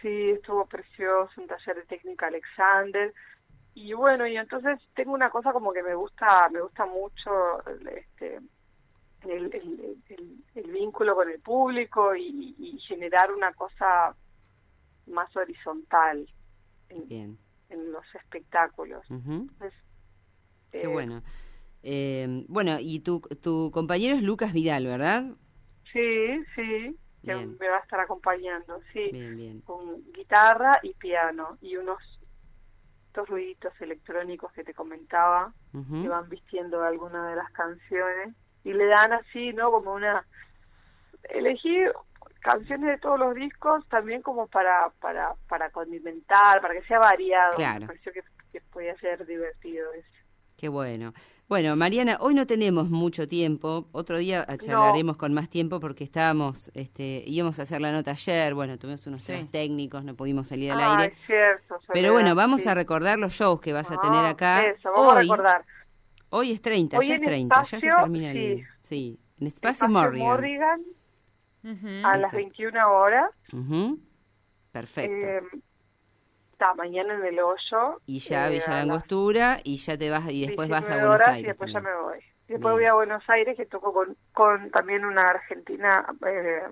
sí, 0.00 0.30
estuvo 0.30 0.66
precioso, 0.66 1.40
un 1.40 1.46
taller 1.46 1.76
de 1.76 1.82
técnica 1.86 2.26
Alexander. 2.28 3.12
Y 3.74 3.92
bueno, 3.92 4.26
y 4.26 4.36
entonces 4.38 4.80
tengo 4.94 5.12
una 5.12 5.28
cosa 5.30 5.52
como 5.52 5.72
que 5.72 5.82
me 5.82 5.94
gusta, 5.94 6.48
me 6.50 6.62
gusta 6.62 6.86
mucho 6.86 7.30
este 7.90 8.40
el, 9.22 9.52
el, 9.54 9.96
el- 10.08 10.44
el 10.54 10.70
vínculo 10.70 11.14
con 11.16 11.28
el 11.28 11.40
público 11.40 12.14
y, 12.14 12.54
y 12.58 12.78
generar 12.80 13.32
una 13.32 13.52
cosa 13.54 14.14
más 15.06 15.34
horizontal 15.36 16.28
en, 16.88 17.08
Bien. 17.08 17.38
en 17.68 17.92
los 17.92 18.04
espectáculos. 18.14 19.04
Entonces, 19.10 19.72
Qué 20.72 20.82
eh, 20.82 20.86
bueno. 20.88 21.22
Eh, 21.82 22.44
bueno, 22.48 22.78
y 22.80 23.00
tu, 23.00 23.20
tu 23.40 23.70
compañero 23.72 24.16
es 24.16 24.22
Lucas 24.22 24.52
Vidal, 24.52 24.86
¿verdad? 24.86 25.24
Sí, 25.92 26.44
sí, 26.54 26.96
que 27.24 27.34
Bien. 27.34 27.56
me 27.58 27.68
va 27.68 27.76
a 27.76 27.80
estar 27.80 28.00
acompañando, 28.00 28.80
sí, 28.92 29.10
Bien, 29.12 29.36
bien. 29.36 29.60
con 29.60 30.02
guitarra 30.12 30.78
y 30.82 30.92
piano 30.94 31.56
y 31.60 31.76
unos 31.76 31.98
estos 33.06 33.28
ruiditos 33.30 33.72
electrónicos 33.80 34.52
que 34.52 34.62
te 34.62 34.74
comentaba 34.74 35.54
que 35.72 36.08
van 36.08 36.28
vistiendo 36.28 36.82
algunas 36.82 37.30
de 37.30 37.36
las 37.36 37.50
canciones 37.52 38.34
y 38.64 38.72
le 38.72 38.86
dan 38.86 39.12
así, 39.12 39.52
¿no? 39.52 39.70
Como 39.70 39.94
una 39.94 40.26
elegí 41.30 41.78
canciones 42.46 42.88
de 42.90 42.98
todos 42.98 43.18
los 43.18 43.34
discos 43.34 43.84
también 43.88 44.22
como 44.22 44.46
para 44.46 44.90
para 45.00 45.34
para 45.48 45.70
condimentar, 45.70 46.60
para 46.60 46.74
que 46.74 46.82
sea 46.86 46.98
variado. 46.98 47.56
Claro. 47.56 47.80
Me 47.80 47.86
pareció 47.88 48.12
que, 48.12 48.20
que 48.52 48.60
podía 48.72 48.96
ser 48.98 49.26
divertido 49.26 49.92
eso. 49.92 50.08
Qué 50.56 50.68
bueno. 50.68 51.12
Bueno, 51.48 51.76
Mariana, 51.76 52.16
hoy 52.20 52.34
no 52.34 52.44
tenemos 52.46 52.90
mucho 52.90 53.28
tiempo. 53.28 53.86
Otro 53.92 54.18
día 54.18 54.44
charlaremos 54.58 55.16
con 55.16 55.32
más 55.32 55.48
tiempo 55.48 55.78
porque 55.78 56.02
estábamos, 56.02 56.72
este, 56.74 57.22
íbamos 57.24 57.58
a 57.60 57.62
hacer 57.62 57.80
la 57.80 57.92
nota 57.92 58.10
ayer. 58.12 58.52
Bueno, 58.54 58.78
tuvimos 58.78 59.06
unos 59.06 59.22
Sí. 59.22 59.28
temas 59.32 59.50
técnicos, 59.52 60.02
no 60.02 60.16
pudimos 60.16 60.48
salir 60.48 60.72
al 60.72 60.80
Ah, 60.82 60.96
aire. 60.98 61.12
es 61.14 61.26
cierto. 61.26 61.78
Pero 61.92 62.12
bueno, 62.12 62.34
vamos 62.34 62.62
sí. 62.62 62.68
a 62.68 62.74
recordar 62.74 63.18
los 63.20 63.32
shows 63.32 63.60
que 63.60 63.72
vas 63.72 63.90
a 63.92 63.94
Ah, 63.94 64.00
tener 64.02 64.24
acá. 64.24 64.64
Eso, 64.64 64.90
vamos 64.96 65.12
a 65.12 65.16
hoy, 65.18 65.22
recordar. 65.22 65.64
hoy 66.30 66.50
es 66.52 66.60
30, 66.62 66.98
Hoy 66.98 67.06
ya 67.08 67.14
es 67.14 67.20
en 67.20 67.26
30, 67.26 67.62
ya 67.62 67.80
se 67.80 67.86
termina 67.86 68.30
el... 68.32 68.36
sí. 68.36 68.64
Sí, 68.82 69.20
en 69.40 69.46
Espacio, 69.46 69.86
Espacio 69.86 69.88
Morrigan. 69.88 70.26
Morrigan 70.28 70.80
Ujú. 71.66 72.06
a 72.06 72.16
las 72.16 72.28
Eso. 72.32 72.36
21 72.36 72.90
horas. 72.90 73.30
Ujú. 73.52 73.98
Perfecto. 74.72 75.26
Eh, 75.26 75.42
está 76.52 76.74
mañana 76.74 77.14
en 77.14 77.24
el 77.24 77.38
hoyo. 77.40 78.00
y 78.06 78.18
ya 78.20 78.48
eh, 78.48 78.52
Villa 78.52 78.68
La 78.68 78.80
Angostura 78.82 79.58
y 79.64 79.76
ya 79.78 79.98
te 79.98 80.08
vas 80.10 80.30
y 80.30 80.46
después 80.46 80.68
vas 80.68 80.84
a 80.90 80.94
19 80.96 81.08
Buenos 81.08 81.26
Aires. 81.28 81.42
Y 81.44 81.46
después 81.48 81.72
también. 81.72 81.94
ya 81.94 81.98
me 81.98 82.02
voy. 82.04 82.18
Después 82.48 82.60
Bien. 82.60 82.72
voy 82.74 82.84
a 82.84 82.94
Buenos 82.94 83.24
Aires, 83.28 83.56
que 83.56 83.66
toco 83.66 83.92
con, 83.92 84.16
con 84.32 84.70
también 84.70 85.04
una 85.04 85.22
argentina 85.22 86.06
eh, 86.26 86.62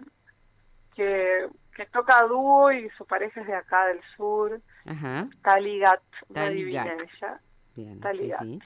que, 0.95 1.49
que 1.75 1.87
toca 1.87 2.19
a 2.21 2.27
dúo 2.27 2.71
y 2.73 2.89
su 2.91 3.05
pareja 3.07 3.41
es 3.41 3.47
de 3.49 3.55
acá 3.55 3.87
del 3.87 4.01
sur, 4.17 4.61
Ajá. 4.87 5.29
Tali 5.43 5.81
Gat, 5.81 6.01
una 6.29 6.43
Tali 6.45 6.57
divina 6.57 6.85
Gat. 6.85 7.01
ella. 7.03 7.41
Bien, 7.75 7.95
Está 7.95 8.15
sí, 8.15 8.31
sí. 8.39 8.61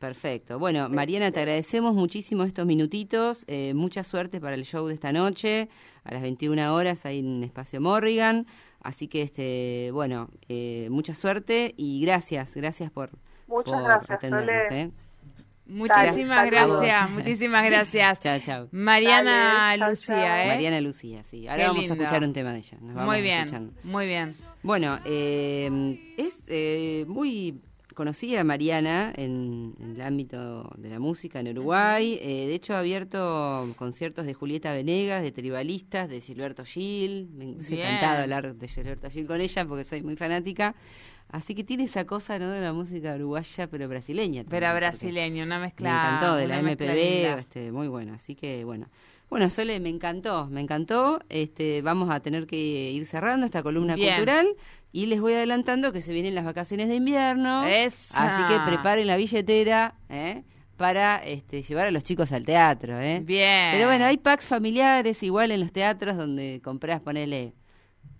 Perfecto. 0.00 0.58
Bueno, 0.58 0.88
Mariana, 0.88 1.30
te 1.30 1.40
agradecemos 1.40 1.92
muchísimo 1.94 2.44
estos 2.44 2.64
minutitos. 2.64 3.44
eh, 3.48 3.74
mucha 3.74 4.02
suerte 4.02 4.40
para 4.40 4.54
el 4.54 4.64
show 4.64 4.86
de 4.86 4.94
esta 4.94 5.12
noche, 5.12 5.68
a 6.04 6.12
las 6.14 6.22
21 6.22 6.74
horas 6.74 7.04
ahí 7.04 7.18
en 7.18 7.44
Espacio 7.44 7.82
Morrigan. 7.82 8.46
Así 8.82 9.08
que, 9.08 9.20
este, 9.20 9.90
bueno, 9.92 10.30
eh, 10.48 10.88
mucha 10.90 11.12
suerte 11.12 11.74
y 11.76 12.00
gracias, 12.00 12.56
gracias 12.56 12.90
por, 12.90 13.10
Muchas 13.46 13.74
por 13.74 13.82
gracias, 13.84 14.10
atendernos. 14.10 14.70
¿eh? 14.72 14.90
Muchísimas 15.66 16.36
Dale, 16.38 16.50
gracias, 16.50 17.10
muchísimas 17.10 17.64
gracias. 17.66 18.20
Chao, 18.22 18.38
chao. 18.40 18.68
Mariana 18.72 19.76
Dale, 19.76 19.78
chao, 19.80 19.90
Lucía, 19.90 20.16
chao. 20.16 20.36
¿eh? 20.38 20.46
Mariana 20.48 20.80
Lucía, 20.80 21.24
sí. 21.24 21.46
Ahora 21.46 21.62
Qué 21.62 21.68
vamos 21.68 21.80
lindo. 21.82 21.94
a 21.94 21.96
escuchar 21.98 22.24
un 22.24 22.32
tema 22.32 22.52
de 22.54 22.58
ella. 22.60 22.78
Nos 22.80 22.94
vamos 22.94 23.12
Muy 23.14 23.22
bien, 23.22 23.38
escuchando. 23.40 23.72
muy 23.84 24.06
bien. 24.06 24.34
Bueno, 24.62 24.98
eh, 25.04 26.00
es 26.16 26.42
eh, 26.48 27.04
muy 27.06 27.60
conocida 28.00 28.44
Mariana 28.44 29.12
en, 29.14 29.74
en 29.78 29.90
el 29.96 30.00
ámbito 30.00 30.70
de 30.78 30.88
la 30.88 30.98
música 30.98 31.38
en 31.40 31.48
Uruguay. 31.48 32.18
Eh, 32.22 32.46
de 32.46 32.54
hecho, 32.54 32.72
ha 32.74 32.78
abierto 32.78 33.70
conciertos 33.76 34.24
de 34.24 34.32
Julieta 34.32 34.72
Venegas, 34.72 35.22
de 35.22 35.32
tribalistas, 35.32 36.08
de 36.08 36.18
Gilberto 36.22 36.64
Gil. 36.64 37.28
Me 37.34 37.44
me 37.44 37.52
Bien. 37.62 37.80
encantado 37.80 38.22
hablar 38.22 38.54
de 38.54 38.68
Gilberto 38.68 39.10
Gil 39.10 39.26
con 39.26 39.42
ella 39.42 39.66
porque 39.66 39.84
soy 39.84 40.00
muy 40.00 40.16
fanática. 40.16 40.74
Así 41.28 41.54
que 41.54 41.62
tiene 41.62 41.84
esa 41.84 42.06
cosa 42.06 42.38
¿no? 42.38 42.48
de 42.48 42.62
la 42.62 42.72
música 42.72 43.14
uruguaya, 43.16 43.66
pero 43.66 43.86
brasileña. 43.86 44.44
Pero 44.48 44.66
también, 44.66 44.72
porque 44.72 44.86
brasileño, 44.86 45.44
una 45.44 45.58
Me 45.58 45.64
mezcla. 45.66 45.90
encantó, 45.90 46.36
de 46.36 46.48
la 46.48 46.62
MPB, 46.62 47.38
este, 47.38 47.70
muy 47.70 47.88
bueno. 47.88 48.14
Así 48.14 48.34
que, 48.34 48.64
bueno. 48.64 48.86
Bueno, 49.30 49.48
Sole, 49.48 49.78
me 49.78 49.88
encantó, 49.88 50.48
me 50.48 50.60
encantó. 50.60 51.20
Este, 51.28 51.82
vamos 51.82 52.10
a 52.10 52.18
tener 52.18 52.48
que 52.48 52.56
ir 52.56 53.06
cerrando 53.06 53.46
esta 53.46 53.62
columna 53.62 53.94
Bien. 53.94 54.16
cultural 54.16 54.48
y 54.90 55.06
les 55.06 55.20
voy 55.20 55.34
adelantando 55.34 55.92
que 55.92 56.02
se 56.02 56.12
vienen 56.12 56.34
las 56.34 56.44
vacaciones 56.44 56.88
de 56.88 56.96
invierno. 56.96 57.64
Esa. 57.64 58.26
Así 58.26 58.52
que 58.52 58.60
preparen 58.68 59.06
la 59.06 59.16
billetera 59.16 59.94
¿eh? 60.08 60.42
para 60.76 61.18
este, 61.18 61.62
llevar 61.62 61.86
a 61.86 61.90
los 61.92 62.02
chicos 62.02 62.32
al 62.32 62.44
teatro. 62.44 62.98
¿eh? 62.98 63.20
Bien. 63.24 63.70
Pero 63.70 63.86
bueno, 63.86 64.04
hay 64.04 64.18
packs 64.18 64.46
familiares 64.46 65.22
igual 65.22 65.52
en 65.52 65.60
los 65.60 65.70
teatros 65.70 66.16
donde 66.16 66.60
compras, 66.64 67.00
ponele 67.00 67.54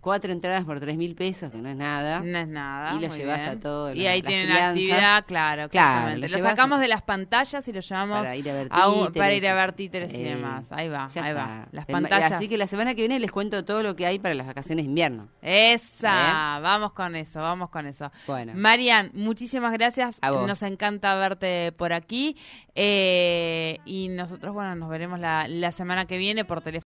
cuatro 0.00 0.32
entradas 0.32 0.64
por 0.64 0.80
tres 0.80 0.96
mil 0.96 1.14
pesos, 1.14 1.50
que 1.52 1.58
no 1.58 1.68
es 1.68 1.76
nada. 1.76 2.20
No 2.20 2.38
es 2.38 2.48
nada. 2.48 2.94
Y 2.94 3.00
lo 3.06 3.14
llevas 3.14 3.36
bien. 3.38 3.50
a 3.50 3.60
todos 3.60 3.94
Y 3.94 4.06
ahí 4.06 4.22
tienen 4.22 4.46
crianzas. 4.46 4.68
actividad, 4.70 5.24
claro, 5.26 5.68
Claro, 5.68 6.16
lo 6.16 6.28
sacamos 6.38 6.78
a- 6.78 6.80
de 6.82 6.88
las 6.88 7.02
pantallas 7.02 7.68
y 7.68 7.72
lo 7.74 7.80
llevamos 7.80 8.18
Para 8.20 8.34
ir 8.34 8.48
a 8.48 8.54
ver 8.54 8.68
títeres. 8.70 9.10
para 9.14 9.34
ir 9.34 9.46
a 9.48 9.54
ver 9.54 9.72
títeres 9.72 10.14
y 10.14 10.22
Eh, 10.24 10.34
demás. 10.36 10.72
Ahí 10.72 10.88
va, 10.88 11.02
ahí 11.04 11.08
está. 11.08 11.34
va. 11.34 11.68
Las 11.72 11.86
Tem- 11.86 11.92
pantallas. 11.92 12.32
Así 12.32 12.48
que 12.48 12.56
la 12.56 12.66
semana 12.66 12.94
que 12.94 13.02
viene 13.02 13.20
les 13.20 13.30
cuento 13.30 13.62
todo 13.66 13.82
lo 13.82 13.94
que 13.94 14.06
hay 14.06 14.18
para 14.18 14.32
las 14.34 14.46
vacaciones 14.46 14.86
de 14.86 14.88
invierno. 14.88 15.28
Esa, 15.42 16.60
vamos 16.62 16.92
con 16.92 17.14
eso, 17.14 17.40
vamos 17.40 17.68
con 17.68 17.86
eso. 17.86 18.10
Bueno. 18.26 18.52
Marian, 18.56 19.10
muchísimas 19.12 19.70
gracias. 19.74 20.18
A 20.22 20.30
vos. 20.30 20.46
Nos 20.46 20.62
encanta 20.62 21.14
verte 21.16 21.72
por 21.72 21.92
aquí. 21.92 22.36
Eh, 22.74 23.78
y 23.84 24.08
nosotros, 24.08 24.54
bueno, 24.54 24.74
nos 24.76 24.88
veremos 24.88 25.20
la, 25.20 25.46
la 25.48 25.72
semana 25.72 26.06
que 26.06 26.16
viene 26.16 26.46
por 26.46 26.62
teléfono. 26.62 26.70